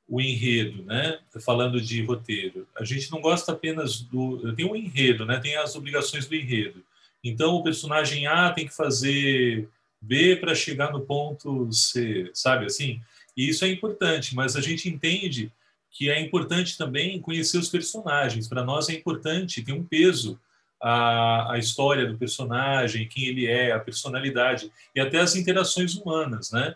o 0.09 0.21
enredo, 0.21 0.85
né? 0.85 1.19
Falando 1.45 1.81
de 1.81 2.03
roteiro, 2.05 2.67
a 2.77 2.85
gente 2.85 3.11
não 3.11 3.21
gosta 3.21 3.53
apenas 3.53 4.01
do 4.01 4.55
tem 4.55 4.67
um 4.67 4.77
enredo, 4.77 5.25
né? 5.25 5.39
Tem 5.41 5.57
as 5.57 5.75
obrigações 5.75 6.27
do 6.27 6.35
enredo. 6.35 6.85
Então 7.23 7.55
o 7.55 7.63
personagem 7.63 8.27
A 8.27 8.51
tem 8.53 8.67
que 8.67 8.75
fazer 8.75 9.69
B 10.01 10.37
para 10.37 10.55
chegar 10.55 10.93
no 10.93 11.01
ponto 11.01 11.73
C, 11.73 12.31
sabe 12.35 12.67
assim? 12.67 13.01
E 13.37 13.49
isso 13.49 13.65
é 13.65 13.69
importante, 13.69 14.35
mas 14.35 14.55
a 14.55 14.61
gente 14.61 14.89
entende 14.89 15.51
que 15.91 16.11
é 16.11 16.21
importante 16.21 16.77
também 16.77 17.21
conhecer 17.21 17.57
os 17.57 17.69
personagens. 17.69 18.47
Para 18.47 18.65
nós 18.65 18.89
é 18.89 18.93
importante, 18.93 19.63
tem 19.63 19.75
um 19.75 19.85
peso 19.85 20.39
a, 20.87 21.53
a 21.55 21.59
história 21.59 22.07
do 22.07 22.19
personagem, 22.19 23.09
quem 23.09 23.25
ele 23.25 23.47
é, 23.47 23.73
a 23.73 23.81
personalidade 23.81 24.71
e 24.95 25.01
até 25.01 25.19
as 25.19 25.35
interações 25.35 25.95
humanas, 25.95 26.51
né? 26.53 26.75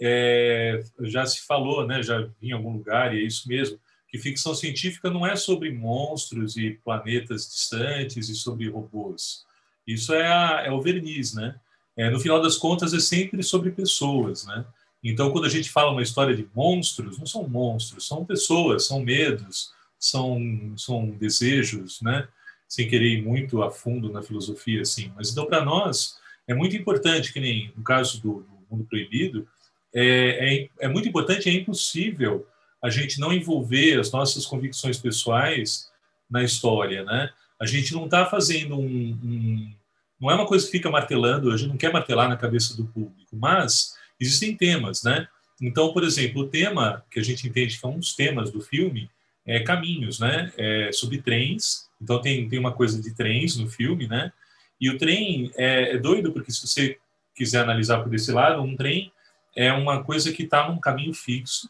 É, 0.00 0.80
já 1.00 1.26
se 1.26 1.44
falou, 1.44 1.84
né? 1.84 2.00
Já 2.00 2.28
em 2.40 2.52
algum 2.52 2.72
lugar 2.72 3.12
e 3.12 3.18
é 3.18 3.22
isso 3.26 3.48
mesmo 3.48 3.80
que 4.08 4.16
ficção 4.16 4.54
científica 4.54 5.10
não 5.10 5.26
é 5.26 5.34
sobre 5.34 5.72
monstros 5.72 6.56
e 6.56 6.78
planetas 6.84 7.48
distantes 7.48 8.28
e 8.28 8.34
sobre 8.36 8.68
robôs. 8.68 9.44
Isso 9.84 10.14
é, 10.14 10.28
a, 10.28 10.62
é 10.64 10.70
o 10.70 10.80
verniz, 10.80 11.34
né? 11.34 11.56
É, 11.96 12.08
no 12.08 12.20
final 12.20 12.40
das 12.40 12.56
contas 12.56 12.94
é 12.94 13.00
sempre 13.00 13.42
sobre 13.42 13.72
pessoas, 13.72 14.46
né? 14.46 14.64
Então, 15.02 15.32
quando 15.32 15.46
a 15.46 15.50
gente 15.50 15.68
fala 15.68 15.90
uma 15.90 16.02
história 16.02 16.34
de 16.34 16.48
monstros, 16.54 17.18
não 17.18 17.26
são 17.26 17.48
monstros, 17.48 18.06
são 18.06 18.24
pessoas, 18.24 18.86
são 18.86 19.00
medos, 19.00 19.72
são, 19.98 20.74
são 20.76 21.10
desejos, 21.10 22.00
né? 22.00 22.28
Sem 22.68 22.88
querer 22.88 23.08
ir 23.08 23.22
muito 23.22 23.62
a 23.62 23.70
fundo 23.70 24.12
na 24.12 24.22
filosofia, 24.22 24.82
assim. 24.82 25.10
Mas 25.16 25.30
então, 25.30 25.46
para 25.46 25.64
nós, 25.64 26.18
é 26.46 26.54
muito 26.54 26.76
importante, 26.76 27.32
que 27.32 27.40
nem 27.40 27.72
no 27.76 27.82
caso 27.82 28.20
do, 28.20 28.40
do 28.42 28.58
Mundo 28.70 28.84
Proibido, 28.84 29.48
é, 29.94 30.66
é, 30.80 30.86
é 30.86 30.88
muito 30.88 31.08
importante, 31.08 31.48
é 31.48 31.52
impossível 31.52 32.46
a 32.82 32.90
gente 32.90 33.18
não 33.18 33.32
envolver 33.32 33.98
as 33.98 34.12
nossas 34.12 34.46
convicções 34.46 34.98
pessoais 34.98 35.90
na 36.30 36.44
história, 36.44 37.04
né? 37.04 37.30
A 37.58 37.66
gente 37.66 37.92
não 37.92 38.04
está 38.04 38.24
fazendo 38.26 38.78
um, 38.78 39.18
um, 39.24 39.74
não 40.20 40.30
é 40.30 40.34
uma 40.34 40.46
coisa 40.46 40.64
que 40.64 40.72
fica 40.72 40.90
martelando, 40.90 41.50
a 41.50 41.56
gente 41.56 41.70
não 41.70 41.76
quer 41.76 41.92
martelar 41.92 42.28
na 42.28 42.36
cabeça 42.36 42.76
do 42.76 42.84
público, 42.84 43.34
mas 43.36 43.94
existem 44.20 44.56
temas, 44.56 45.02
né? 45.02 45.26
Então, 45.60 45.92
por 45.92 46.04
exemplo, 46.04 46.42
o 46.42 46.48
tema 46.48 47.04
que 47.10 47.18
a 47.18 47.22
gente 47.22 47.48
entende 47.48 47.78
que 47.78 47.84
é 47.84 47.88
um 47.88 47.98
dos 47.98 48.14
temas 48.14 48.50
do 48.50 48.60
filme 48.60 49.10
é 49.48 49.60
caminhos, 49.60 50.20
né? 50.20 50.52
É 50.58 50.92
sobre 50.92 51.22
trens. 51.22 51.88
Então 52.00 52.20
tem 52.20 52.48
tem 52.48 52.58
uma 52.58 52.72
coisa 52.72 53.00
de 53.00 53.14
trens 53.14 53.56
no 53.56 53.68
filme, 53.68 54.06
né? 54.06 54.30
E 54.78 54.90
o 54.90 54.98
trem 54.98 55.50
é, 55.56 55.94
é 55.94 55.98
doido 55.98 56.30
porque 56.32 56.52
se 56.52 56.66
você 56.66 56.98
quiser 57.34 57.62
analisar 57.62 58.02
por 58.02 58.14
esse 58.14 58.30
lado, 58.30 58.62
um 58.62 58.76
trem 58.76 59.10
é 59.56 59.72
uma 59.72 60.04
coisa 60.04 60.30
que 60.32 60.42
está 60.42 60.68
num 60.68 60.78
caminho 60.78 61.14
fixo. 61.14 61.68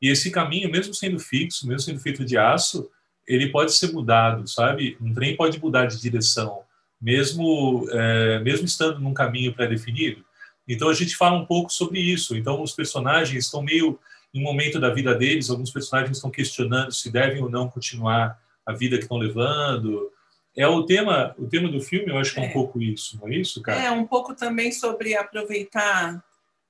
E 0.00 0.08
esse 0.08 0.30
caminho, 0.30 0.70
mesmo 0.70 0.92
sendo 0.92 1.18
fixo, 1.18 1.66
mesmo 1.66 1.80
sendo 1.80 1.98
feito 1.98 2.24
de 2.24 2.36
aço, 2.36 2.90
ele 3.26 3.48
pode 3.48 3.72
ser 3.72 3.90
mudado, 3.92 4.46
sabe? 4.46 4.96
Um 5.00 5.14
trem 5.14 5.34
pode 5.34 5.58
mudar 5.58 5.86
de 5.86 6.00
direção, 6.00 6.60
mesmo 7.00 7.88
é, 7.90 8.38
mesmo 8.40 8.66
estando 8.66 9.00
num 9.00 9.14
caminho 9.14 9.54
pré-definido. 9.54 10.22
Então 10.68 10.88
a 10.88 10.94
gente 10.94 11.16
fala 11.16 11.36
um 11.36 11.46
pouco 11.46 11.72
sobre 11.72 12.00
isso. 12.00 12.36
Então 12.36 12.62
os 12.62 12.72
personagens 12.72 13.46
estão 13.46 13.62
meio 13.62 13.98
em 14.34 14.40
um 14.40 14.42
momento 14.42 14.80
da 14.80 14.90
vida 14.90 15.14
deles, 15.14 15.48
alguns 15.48 15.70
personagens 15.70 16.16
estão 16.16 16.30
questionando 16.30 16.92
se 16.92 17.10
devem 17.10 17.40
ou 17.40 17.48
não 17.48 17.70
continuar 17.70 18.36
a 18.66 18.72
vida 18.72 18.96
que 18.96 19.04
estão 19.04 19.16
levando. 19.16 20.10
É 20.56 20.66
o 20.66 20.84
tema, 20.84 21.34
o 21.38 21.46
tema 21.46 21.68
do 21.70 21.80
filme, 21.80 22.10
eu 22.10 22.18
acho 22.18 22.34
que 22.34 22.40
é 22.40 22.42
um 22.42 22.46
É. 22.46 22.52
pouco 22.52 22.80
isso, 22.82 23.18
não 23.20 23.28
é 23.28 23.36
isso, 23.36 23.62
cara? 23.62 23.80
É 23.80 23.90
um 23.90 24.06
pouco 24.06 24.34
também 24.34 24.72
sobre 24.72 25.16
aproveitar 25.16 26.22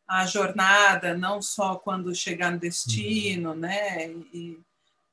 a 0.07 0.27
jornada, 0.27 1.17
não 1.17 1.41
só 1.41 1.77
quando 1.77 2.15
chegar 2.15 2.53
no 2.53 2.59
destino, 2.59 3.55
né? 3.55 4.11
E, 4.33 4.59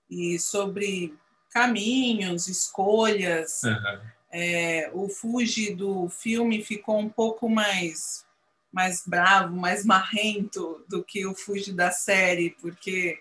e 0.10 0.38
sobre 0.40 1.14
caminhos, 1.50 2.48
escolhas. 2.48 3.64
Aham. 3.64 4.02
É, 4.34 4.90
o 4.94 5.10
Fuji 5.10 5.74
do 5.76 6.08
filme 6.08 6.64
ficou 6.64 6.98
um 6.98 7.10
pouco 7.10 7.50
mais 7.50 8.26
mais 8.72 9.04
bravo, 9.06 9.56
mais 9.56 9.86
marrento 9.86 10.84
do 10.88 11.04
que 11.04 11.26
o 11.26 11.36
Fuji 11.36 11.74
da 11.74 11.92
série, 11.92 12.56
porque 12.62 13.20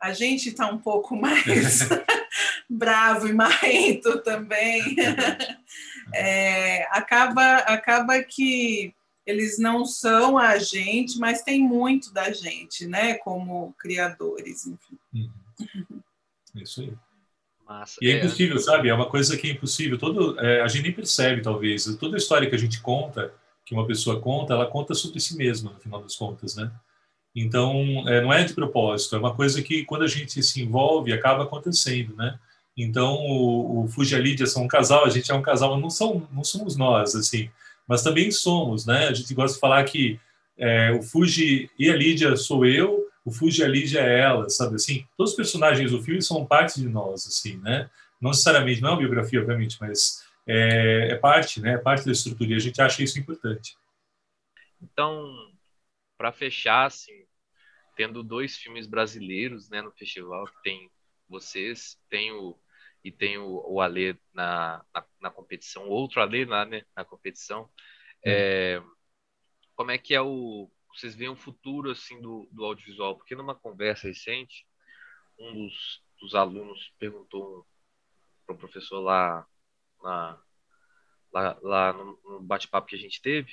a 0.00 0.12
gente 0.12 0.48
está 0.48 0.70
um 0.70 0.78
pouco 0.78 1.16
mais 1.16 1.80
bravo 2.68 3.26
e 3.26 3.32
marrento 3.32 4.20
também. 4.22 4.96
É, 6.14 6.84
acaba, 6.90 7.56
acaba 7.58 8.22
que 8.22 8.94
eles 9.26 9.58
não 9.58 9.84
são 9.84 10.38
a 10.38 10.58
gente, 10.58 11.18
mas 11.18 11.42
tem 11.42 11.60
muito 11.60 12.12
da 12.14 12.32
gente, 12.32 12.86
né? 12.86 13.14
Como 13.14 13.74
criadores, 13.78 14.66
enfim. 14.66 14.98
Uhum. 15.12 16.00
É 16.56 16.62
Isso 16.62 16.80
aí. 16.80 16.92
Massa. 17.66 17.96
E 18.00 18.10
é 18.10 18.16
impossível, 18.16 18.58
sabe? 18.58 18.88
É 18.88 18.94
uma 18.94 19.10
coisa 19.10 19.36
que 19.36 19.48
é 19.48 19.52
impossível. 19.52 19.98
Todo, 19.98 20.40
é, 20.40 20.62
a 20.62 20.68
gente 20.68 20.84
nem 20.84 20.92
percebe, 20.92 21.42
talvez. 21.42 21.84
Toda 21.96 22.16
história 22.16 22.48
que 22.48 22.54
a 22.54 22.58
gente 22.58 22.80
conta, 22.80 23.34
que 23.68 23.74
uma 23.74 23.86
pessoa 23.86 24.18
conta, 24.18 24.54
ela 24.54 24.64
conta 24.64 24.94
sobre 24.94 25.20
si 25.20 25.36
mesma, 25.36 25.72
no 25.72 25.78
final 25.78 26.00
das 26.00 26.16
contas, 26.16 26.56
né? 26.56 26.72
Então, 27.36 27.74
é, 28.08 28.22
não 28.22 28.32
é 28.32 28.42
de 28.42 28.54
propósito. 28.54 29.14
É 29.14 29.18
uma 29.18 29.34
coisa 29.34 29.60
que, 29.62 29.84
quando 29.84 30.04
a 30.04 30.08
gente 30.08 30.42
se 30.42 30.62
envolve, 30.62 31.12
acaba 31.12 31.44
acontecendo, 31.44 32.16
né? 32.16 32.38
Então, 32.74 33.16
o, 33.16 33.84
o 33.84 33.88
Fuji 33.88 34.14
e 34.14 34.18
a 34.18 34.20
Lídia 34.20 34.46
são 34.46 34.64
um 34.64 34.68
casal, 34.68 35.04
a 35.04 35.10
gente 35.10 35.30
é 35.30 35.34
um 35.34 35.42
casal, 35.42 35.78
não, 35.78 35.90
são, 35.90 36.26
não 36.32 36.42
somos 36.42 36.76
nós, 36.76 37.14
assim, 37.14 37.50
mas 37.86 38.02
também 38.02 38.30
somos, 38.30 38.86
né? 38.86 39.08
A 39.08 39.12
gente 39.12 39.34
gosta 39.34 39.54
de 39.54 39.60
falar 39.60 39.84
que 39.84 40.18
é, 40.56 40.90
o 40.92 41.02
Fuji 41.02 41.70
e 41.78 41.90
a 41.90 41.96
Lídia 41.96 42.34
sou 42.36 42.64
eu, 42.64 43.04
o 43.22 43.30
Fuji 43.30 43.60
e 43.60 43.64
a 43.64 43.68
Lídia 43.68 44.00
é 44.00 44.20
ela, 44.20 44.48
sabe 44.48 44.76
assim? 44.76 45.04
Todos 45.14 45.32
os 45.32 45.36
personagens 45.36 45.90
do 45.90 46.02
filme 46.02 46.22
são 46.22 46.46
parte 46.46 46.80
de 46.80 46.88
nós, 46.88 47.26
assim, 47.26 47.58
né? 47.58 47.90
Não 48.18 48.30
necessariamente, 48.30 48.80
não 48.80 48.88
é 48.88 48.92
uma 48.92 48.98
biografia, 48.98 49.40
obviamente, 49.40 49.76
mas 49.78 50.26
é, 50.48 51.12
é 51.12 51.16
parte, 51.16 51.60
né? 51.60 51.74
É 51.74 51.78
parte 51.78 52.06
da 52.06 52.12
estrutura 52.12 52.50
e 52.50 52.54
a 52.54 52.58
gente 52.58 52.80
acha 52.80 53.02
isso 53.02 53.18
importante. 53.18 53.76
Então, 54.80 55.52
para 56.16 56.32
fechar, 56.32 56.86
assim, 56.86 57.26
tendo 57.94 58.22
dois 58.22 58.56
filmes 58.56 58.86
brasileiros, 58.86 59.68
né, 59.68 59.82
no 59.82 59.92
festival, 59.92 60.46
que 60.46 60.62
tem 60.62 60.90
vocês, 61.28 62.00
tem 62.08 62.32
o 62.32 62.58
e 63.04 63.12
tem 63.12 63.38
o, 63.38 63.62
o 63.66 63.80
Alê 63.80 64.16
na, 64.34 64.84
na, 64.92 65.04
na, 65.20 65.30
competição, 65.30 65.88
outro 65.88 66.20
Alê 66.20 66.44
lá, 66.44 66.64
né, 66.64 66.84
na 66.96 67.04
competição. 67.04 67.70
É, 68.24 68.82
como 69.76 69.90
é 69.90 69.98
que 69.98 70.14
é 70.14 70.20
o. 70.20 70.70
Vocês 70.94 71.14
veem 71.14 71.30
o 71.30 71.36
futuro 71.36 71.90
assim 71.90 72.20
do, 72.20 72.48
do 72.50 72.64
audiovisual? 72.64 73.16
Porque 73.16 73.36
numa 73.36 73.54
conversa 73.54 74.08
recente, 74.08 74.66
um 75.38 75.54
dos, 75.54 76.02
dos 76.20 76.34
alunos 76.34 76.92
perguntou 76.98 77.64
para 78.44 78.56
o 78.56 78.58
professor 78.58 79.00
lá, 79.00 79.46
na, 80.02 80.38
lá, 81.32 81.58
lá 81.62 81.92
no, 81.92 82.18
no 82.24 82.40
bate-papo 82.40 82.86
que 82.86 82.96
a 82.96 82.98
gente 82.98 83.20
teve, 83.20 83.52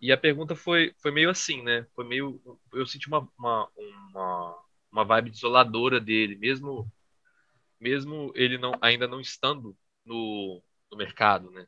e 0.00 0.12
a 0.12 0.16
pergunta 0.16 0.54
foi, 0.54 0.94
foi 0.98 1.10
meio 1.10 1.30
assim, 1.30 1.62
né? 1.62 1.86
Foi 1.94 2.04
meio. 2.04 2.40
Eu 2.72 2.86
senti 2.86 3.08
uma, 3.08 3.26
uma, 3.38 3.68
uma, 3.76 4.58
uma 4.92 5.04
vibe 5.04 5.30
desoladora 5.30 5.98
dele, 5.98 6.36
mesmo 6.36 6.90
mesmo 7.80 8.32
ele 8.34 8.58
não 8.58 8.72
ainda 8.80 9.06
não 9.06 9.20
estando 9.20 9.76
no, 10.04 10.62
no 10.90 10.96
mercado, 10.96 11.50
né? 11.50 11.66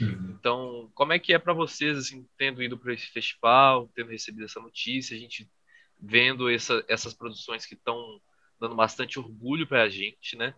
Uhum. 0.00 0.36
Então, 0.38 0.90
como 0.94 1.12
é 1.12 1.18
que 1.18 1.32
é 1.32 1.38
para 1.38 1.52
vocês, 1.52 1.96
assim, 1.96 2.26
tendo 2.36 2.62
ido 2.62 2.78
para 2.78 2.92
esse 2.92 3.06
festival, 3.06 3.90
tendo 3.94 4.10
recebido 4.10 4.44
essa 4.44 4.60
notícia, 4.60 5.16
a 5.16 5.20
gente 5.20 5.50
vendo 5.98 6.48
essa, 6.48 6.84
essas 6.88 7.14
produções 7.14 7.66
que 7.66 7.74
estão 7.74 8.20
dando 8.60 8.76
bastante 8.76 9.18
orgulho 9.18 9.66
para 9.66 9.82
a 9.82 9.88
gente, 9.88 10.36
né? 10.36 10.54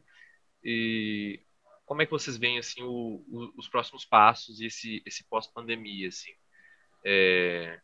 E 0.62 1.40
como 1.90 2.02
é 2.02 2.06
que 2.06 2.12
vocês 2.12 2.36
veem 2.36 2.56
assim 2.56 2.84
o, 2.84 3.20
o, 3.28 3.52
os 3.56 3.66
próximos 3.66 4.04
passos 4.04 4.60
e 4.60 4.66
esse, 4.66 5.02
esse 5.04 5.24
pós-pandemia, 5.24 6.06
assim? 6.06 6.30
É, 7.04 7.80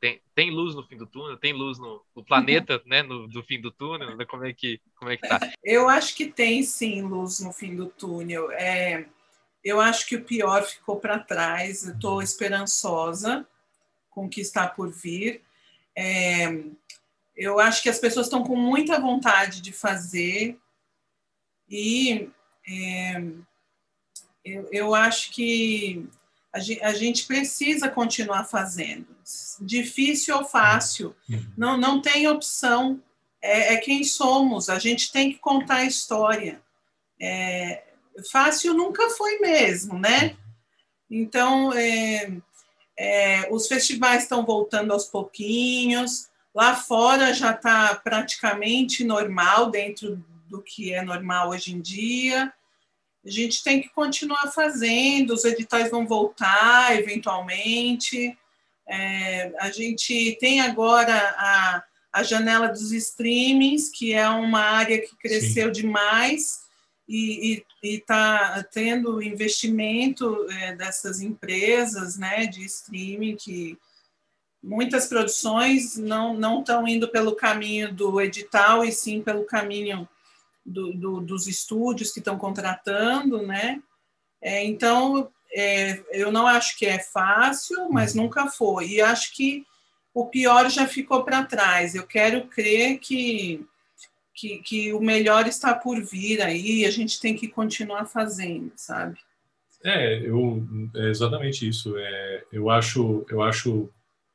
tem, 0.00 0.20
tem 0.34 0.50
luz 0.50 0.74
no 0.74 0.82
fim 0.82 0.96
do 0.96 1.06
túnel, 1.06 1.36
tem 1.36 1.52
luz 1.52 1.78
no, 1.78 2.04
no 2.12 2.24
planeta, 2.24 2.82
né, 2.84 3.04
no, 3.04 3.28
do 3.28 3.40
fim 3.44 3.60
do 3.60 3.70
túnel, 3.70 4.16
né? 4.16 4.24
como 4.24 4.44
é 4.44 4.52
que 4.52 4.80
como 4.96 5.12
é 5.12 5.16
que 5.16 5.28
tá? 5.28 5.38
Eu 5.62 5.88
acho 5.88 6.16
que 6.16 6.26
tem 6.26 6.64
sim 6.64 7.02
luz 7.02 7.38
no 7.38 7.52
fim 7.52 7.76
do 7.76 7.86
túnel. 7.86 8.50
É, 8.50 9.06
eu 9.62 9.80
acho 9.80 10.08
que 10.08 10.16
o 10.16 10.24
pior 10.24 10.64
ficou 10.64 10.98
para 10.98 11.16
trás. 11.16 11.84
Estou 11.84 12.20
esperançosa 12.20 13.46
com 14.10 14.26
o 14.26 14.28
que 14.28 14.40
está 14.40 14.66
por 14.66 14.90
vir. 14.90 15.40
É, 15.96 16.46
eu 17.36 17.60
acho 17.60 17.80
que 17.80 17.88
as 17.88 18.00
pessoas 18.00 18.26
estão 18.26 18.42
com 18.42 18.56
muita 18.56 18.98
vontade 18.98 19.60
de 19.60 19.70
fazer 19.70 20.58
e 21.70 22.28
é, 22.68 23.22
eu, 24.44 24.68
eu 24.70 24.94
acho 24.94 25.30
que 25.30 26.08
a 26.82 26.92
gente 26.92 27.26
precisa 27.26 27.88
continuar 27.88 28.44
fazendo. 28.44 29.06
Difícil 29.60 30.36
ou 30.36 30.44
fácil, 30.44 31.14
uhum. 31.28 31.46
não, 31.56 31.76
não 31.76 32.00
tem 32.00 32.28
opção. 32.28 33.02
É, 33.42 33.74
é 33.74 33.76
quem 33.78 34.04
somos, 34.04 34.68
a 34.68 34.78
gente 34.78 35.10
tem 35.10 35.32
que 35.32 35.38
contar 35.38 35.76
a 35.76 35.84
história. 35.84 36.62
É, 37.20 37.82
fácil 38.30 38.74
nunca 38.74 39.10
foi 39.10 39.38
mesmo, 39.38 39.98
né? 39.98 40.36
Então, 41.10 41.72
é, 41.72 42.32
é, 42.96 43.48
os 43.50 43.66
festivais 43.66 44.22
estão 44.22 44.44
voltando 44.44 44.92
aos 44.92 45.06
pouquinhos, 45.06 46.28
lá 46.54 46.76
fora 46.76 47.34
já 47.34 47.50
está 47.50 47.94
praticamente 47.96 49.02
normal, 49.02 49.70
dentro 49.70 50.24
do 50.48 50.62
que 50.62 50.92
é 50.92 51.02
normal 51.02 51.50
hoje 51.50 51.74
em 51.74 51.80
dia 51.80 52.52
a 53.24 53.30
gente 53.30 53.64
tem 53.64 53.80
que 53.80 53.88
continuar 53.88 54.52
fazendo, 54.52 55.32
os 55.32 55.44
editais 55.44 55.90
vão 55.90 56.06
voltar 56.06 56.94
eventualmente. 56.98 58.36
É, 58.86 59.50
a 59.58 59.70
gente 59.70 60.36
tem 60.38 60.60
agora 60.60 61.14
a, 61.14 61.82
a 62.12 62.22
janela 62.22 62.68
dos 62.68 62.92
streamings, 62.92 63.88
que 63.88 64.12
é 64.12 64.28
uma 64.28 64.60
área 64.60 65.00
que 65.00 65.16
cresceu 65.16 65.74
Sim. 65.74 65.80
demais 65.80 66.64
e 67.08 67.64
está 67.82 68.62
tendo 68.64 69.22
investimento 69.22 70.46
é, 70.50 70.74
dessas 70.74 71.20
empresas 71.20 72.18
né, 72.18 72.46
de 72.46 72.64
streaming 72.64 73.36
que 73.36 73.78
muitas 74.62 75.06
produções 75.06 75.96
não 75.96 76.60
estão 76.60 76.86
indo 76.88 77.08
pelo 77.08 77.36
caminho 77.36 77.92
do 77.92 78.20
edital 78.20 78.82
e 78.84 78.90
sim 78.90 79.20
pelo 79.20 79.44
caminho 79.44 80.08
do, 80.64 80.92
do, 80.94 81.20
dos 81.20 81.46
estúdios 81.46 82.12
que 82.12 82.20
estão 82.20 82.38
contratando, 82.38 83.46
né? 83.46 83.82
É, 84.40 84.64
então, 84.64 85.30
é, 85.52 86.02
eu 86.12 86.32
não 86.32 86.46
acho 86.46 86.76
que 86.78 86.86
é 86.86 86.98
fácil, 86.98 87.90
mas 87.90 88.14
uhum. 88.14 88.22
nunca 88.22 88.48
foi. 88.48 88.88
E 88.88 89.00
acho 89.00 89.34
que 89.34 89.64
o 90.12 90.26
pior 90.26 90.70
já 90.70 90.86
ficou 90.86 91.24
para 91.24 91.44
trás. 91.44 91.94
Eu 91.94 92.06
quero 92.06 92.46
crer 92.46 92.98
que, 92.98 93.64
que, 94.34 94.58
que, 94.58 94.92
o 94.92 95.00
melhor 95.00 95.46
está 95.46 95.74
por 95.74 96.00
vir 96.02 96.40
aí, 96.40 96.84
a 96.84 96.90
gente 96.90 97.20
tem 97.20 97.34
que 97.34 97.48
continuar 97.48 98.06
fazendo, 98.06 98.72
sabe? 98.76 99.18
É, 99.84 100.20
eu, 100.20 100.66
é 100.94 101.10
exatamente 101.10 101.68
isso. 101.68 101.96
É, 101.98 102.44
eu 102.52 102.70
acho, 102.70 103.26
eu 103.28 103.42
acho 103.42 103.90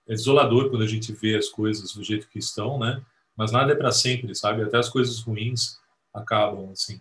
é 0.08 0.14
desolador 0.14 0.70
quando 0.70 0.84
a 0.84 0.88
gente 0.88 1.14
vê 1.14 1.36
as 1.36 1.50
coisas 1.50 1.94
do 1.94 2.04
jeito 2.04 2.28
que 2.30 2.40
estão, 2.40 2.80
né? 2.80 3.02
Mas 3.38 3.52
nada 3.52 3.72
é 3.72 3.76
para 3.76 3.92
sempre, 3.92 4.36
sabe? 4.36 4.64
Até 4.64 4.78
as 4.78 4.90
coisas 4.90 5.20
ruins 5.22 5.79
acabam 6.14 6.72
assim. 6.72 7.00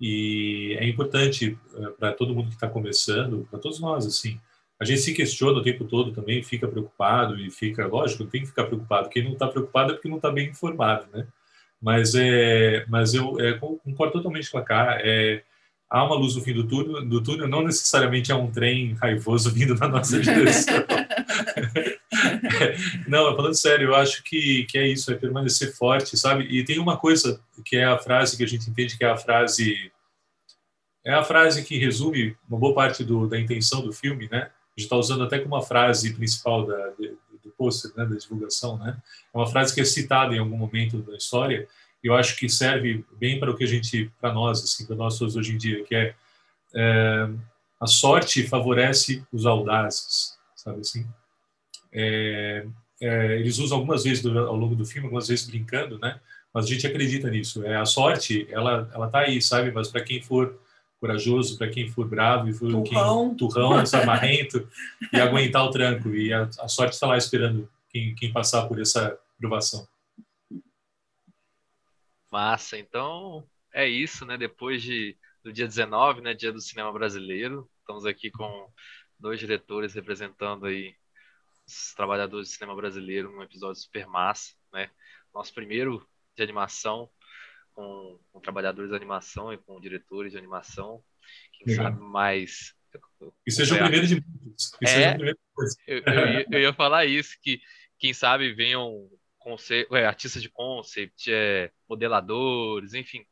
E 0.00 0.76
é 0.80 0.88
importante 0.88 1.58
eh, 1.74 1.90
para 1.98 2.12
todo 2.12 2.34
mundo 2.34 2.48
que 2.48 2.54
está 2.54 2.68
começando, 2.68 3.46
para 3.50 3.58
todos 3.58 3.80
nós 3.80 4.06
assim. 4.06 4.40
A 4.80 4.84
gente 4.84 5.02
se 5.02 5.12
questiona 5.12 5.58
o 5.58 5.62
tempo 5.62 5.84
todo 5.84 6.10
também, 6.10 6.42
fica 6.42 6.66
preocupado 6.66 7.38
e 7.38 7.50
fica, 7.50 7.86
lógico, 7.86 8.24
tem 8.24 8.40
que 8.40 8.46
ficar 8.46 8.64
preocupado. 8.64 9.10
Quem 9.10 9.22
não 9.22 9.32
está 9.34 9.46
preocupado 9.46 9.90
é 9.90 9.94
porque 9.94 10.08
não 10.08 10.16
está 10.16 10.30
bem 10.30 10.48
informado, 10.48 11.06
né? 11.12 11.26
Mas 11.80 12.14
é, 12.14 12.86
mas 12.88 13.12
eu 13.12 13.38
é, 13.40 13.54
concordo 13.58 14.14
totalmente 14.14 14.50
com 14.50 14.58
a 14.58 14.62
Cá. 14.62 14.98
É, 15.02 15.42
há 15.88 16.04
uma 16.04 16.16
luz 16.16 16.34
no 16.34 16.42
fim 16.42 16.54
do 16.54 16.66
túnel, 16.66 17.04
do 17.04 17.22
túnel, 17.22 17.48
não 17.48 17.62
necessariamente 17.62 18.32
é 18.32 18.34
um 18.34 18.50
trem 18.50 18.94
raivoso 18.94 19.50
vindo 19.52 19.74
na 19.74 19.88
nossa 19.88 20.18
direção. 20.18 20.74
não, 23.08 23.34
falando 23.36 23.54
sério, 23.54 23.88
eu 23.88 23.94
acho 23.94 24.22
que, 24.22 24.64
que 24.64 24.78
é 24.78 24.86
isso, 24.86 25.12
é 25.12 25.14
permanecer 25.14 25.74
forte, 25.74 26.16
sabe? 26.16 26.44
E 26.44 26.64
tem 26.64 26.78
uma 26.78 26.96
coisa 26.96 27.40
que 27.64 27.76
é 27.76 27.84
a 27.84 27.98
frase 27.98 28.36
que 28.36 28.44
a 28.44 28.46
gente 28.46 28.68
entende 28.68 28.96
que 28.96 29.04
é 29.04 29.10
a 29.10 29.16
frase 29.16 29.90
é 31.04 31.14
a 31.14 31.24
frase 31.24 31.64
que 31.64 31.78
resume 31.78 32.36
uma 32.48 32.58
boa 32.58 32.74
parte 32.74 33.02
do, 33.02 33.26
da 33.26 33.38
intenção 33.40 33.80
do 33.80 33.92
filme, 33.92 34.28
né? 34.30 34.42
A 34.42 34.80
gente 34.80 34.86
está 34.86 34.96
usando 34.96 35.24
até 35.24 35.38
como 35.38 35.54
uma 35.54 35.62
frase 35.62 36.12
principal 36.12 36.66
da, 36.66 36.90
do, 36.90 37.18
pôster, 37.56 37.90
né, 37.96 38.06
da 38.06 38.16
divulgação, 38.16 38.78
né? 38.78 38.96
É 39.34 39.36
uma 39.36 39.46
frase 39.46 39.74
que 39.74 39.80
é 39.80 39.84
citada 39.84 40.34
em 40.34 40.38
algum 40.38 40.56
momento 40.56 40.98
da 41.02 41.16
história 41.16 41.68
e 42.02 42.06
eu 42.06 42.14
acho 42.14 42.36
que 42.36 42.48
serve 42.48 43.04
bem 43.18 43.38
para 43.38 43.50
o 43.50 43.56
que 43.56 43.64
a 43.64 43.66
gente, 43.66 44.10
para 44.20 44.32
nós, 44.32 44.62
assim, 44.62 44.86
para 44.86 44.96
nós 44.96 45.20
hoje 45.20 45.52
em 45.52 45.58
dia, 45.58 45.84
que 45.84 45.94
é, 45.94 46.14
é 46.74 47.28
a 47.78 47.86
sorte 47.86 48.46
favorece 48.46 49.24
os 49.32 49.46
audazes, 49.46 50.38
sabe 50.54 50.80
assim? 50.80 51.06
É, 51.92 52.66
é, 53.00 53.38
eles 53.38 53.58
usam 53.58 53.78
algumas 53.78 54.04
vezes 54.04 54.24
ao 54.24 54.56
longo 54.56 54.74
do 54.74 54.84
filme, 54.84 55.06
algumas 55.06 55.28
vezes 55.28 55.46
brincando, 55.46 55.98
né? 55.98 56.20
Mas 56.52 56.66
a 56.66 56.68
gente 56.68 56.86
acredita 56.86 57.30
nisso. 57.30 57.64
É 57.64 57.76
a 57.76 57.84
sorte, 57.84 58.46
ela 58.50 58.90
ela 58.92 59.08
tá 59.08 59.20
aí, 59.20 59.40
sabe? 59.40 59.70
Mas 59.70 59.88
para 59.88 60.02
quem 60.02 60.20
for 60.20 60.58
corajoso, 61.00 61.56
para 61.56 61.70
quem 61.70 61.88
for 61.88 62.06
bravo 62.06 62.48
e 62.48 62.52
for 62.52 62.70
turrão, 62.70 63.28
quem, 63.28 63.36
turrão 63.36 63.84
samarrento 63.86 64.68
e 65.12 65.18
aguentar 65.18 65.64
o 65.64 65.70
tranco 65.70 66.10
e 66.10 66.32
a, 66.32 66.42
a 66.42 66.68
sorte 66.68 66.92
está 66.92 67.06
lá 67.06 67.16
esperando 67.16 67.68
quem, 67.88 68.14
quem 68.14 68.32
passar 68.32 68.66
por 68.66 68.78
essa 68.78 69.18
provação. 69.38 69.88
Massa. 72.30 72.78
Então 72.78 73.44
é 73.72 73.88
isso, 73.88 74.26
né? 74.26 74.36
Depois 74.36 74.82
de 74.82 75.16
do 75.42 75.52
dia 75.52 75.66
19, 75.66 76.20
né, 76.20 76.34
dia 76.34 76.52
do 76.52 76.60
cinema 76.60 76.92
brasileiro, 76.92 77.66
estamos 77.80 78.04
aqui 78.04 78.30
com 78.30 78.68
dois 79.18 79.40
diretores 79.40 79.94
representando 79.94 80.66
aí 80.66 80.94
os 81.70 81.94
trabalhadores 81.94 82.48
do 82.48 82.52
cinema 82.52 82.74
brasileiro, 82.74 83.36
um 83.36 83.42
episódio 83.42 83.80
super 83.80 84.06
massa, 84.06 84.54
né? 84.72 84.90
Nosso 85.32 85.54
primeiro 85.54 86.06
de 86.36 86.42
animação 86.42 87.08
com, 87.72 88.18
com 88.32 88.40
trabalhadores 88.40 88.90
de 88.90 88.96
animação 88.96 89.52
e 89.52 89.58
com 89.58 89.80
diretores 89.80 90.32
de 90.32 90.38
animação. 90.38 91.02
Quem 91.52 91.68
Legal. 91.68 91.86
sabe 91.86 92.00
mais. 92.00 92.74
E 93.46 93.52
seja 93.52 93.74
o 93.74 93.78
primeiro 93.78 94.06
de 94.06 94.14
muitos. 94.14 94.72
É, 94.82 95.16
eu, 95.86 96.02
eu, 96.04 96.46
eu, 96.50 96.60
ia 96.60 96.72
falar 96.72 97.06
isso, 97.06 97.36
que 97.40 97.60
quem 97.98 98.12
sabe 98.12 98.52
venham 98.52 99.08
conceito, 99.38 99.94
é, 99.94 100.06
artistas 100.06 100.42
de 100.42 100.48
concept, 100.48 101.32
é, 101.32 101.70
modeladores, 101.88 102.94
enfim, 102.94 103.24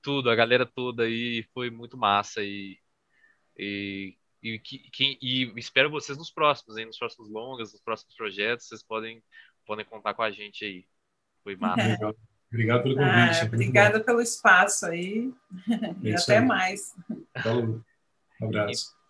tudo, 0.00 0.30
a 0.30 0.34
galera 0.34 0.64
toda 0.64 1.04
aí, 1.04 1.44
foi 1.52 1.70
muito 1.70 1.96
massa 1.96 2.42
e, 2.42 2.78
e, 3.56 4.16
e, 4.42 4.58
que, 4.58 4.78
que, 4.78 5.18
e 5.22 5.52
espero 5.56 5.90
vocês 5.90 6.18
nos 6.18 6.30
próximos, 6.30 6.76
hein, 6.76 6.86
nos 6.86 6.98
próximos 6.98 7.30
longas, 7.30 7.72
nos 7.72 7.80
próximos 7.80 8.14
projetos, 8.16 8.66
vocês 8.66 8.82
podem, 8.82 9.22
podem 9.64 9.84
contar 9.84 10.14
com 10.14 10.22
a 10.22 10.30
gente 10.30 10.64
aí. 10.64 10.84
Foi 11.44 11.56
massa. 11.56 11.86
Legal. 11.86 12.14
Obrigado 12.52 12.82
pelo 12.82 12.96
convite. 12.96 13.40
Ah, 13.40 13.44
obrigada 13.46 14.00
pelo 14.04 14.20
espaço 14.20 14.86
aí. 14.86 15.32
É 16.04 16.08
e 16.08 16.14
até 16.14 16.38
aí. 16.38 16.44
mais. 16.44 16.94
Falou. 17.42 17.82
Um 18.40 18.46
abraço. 18.46 19.01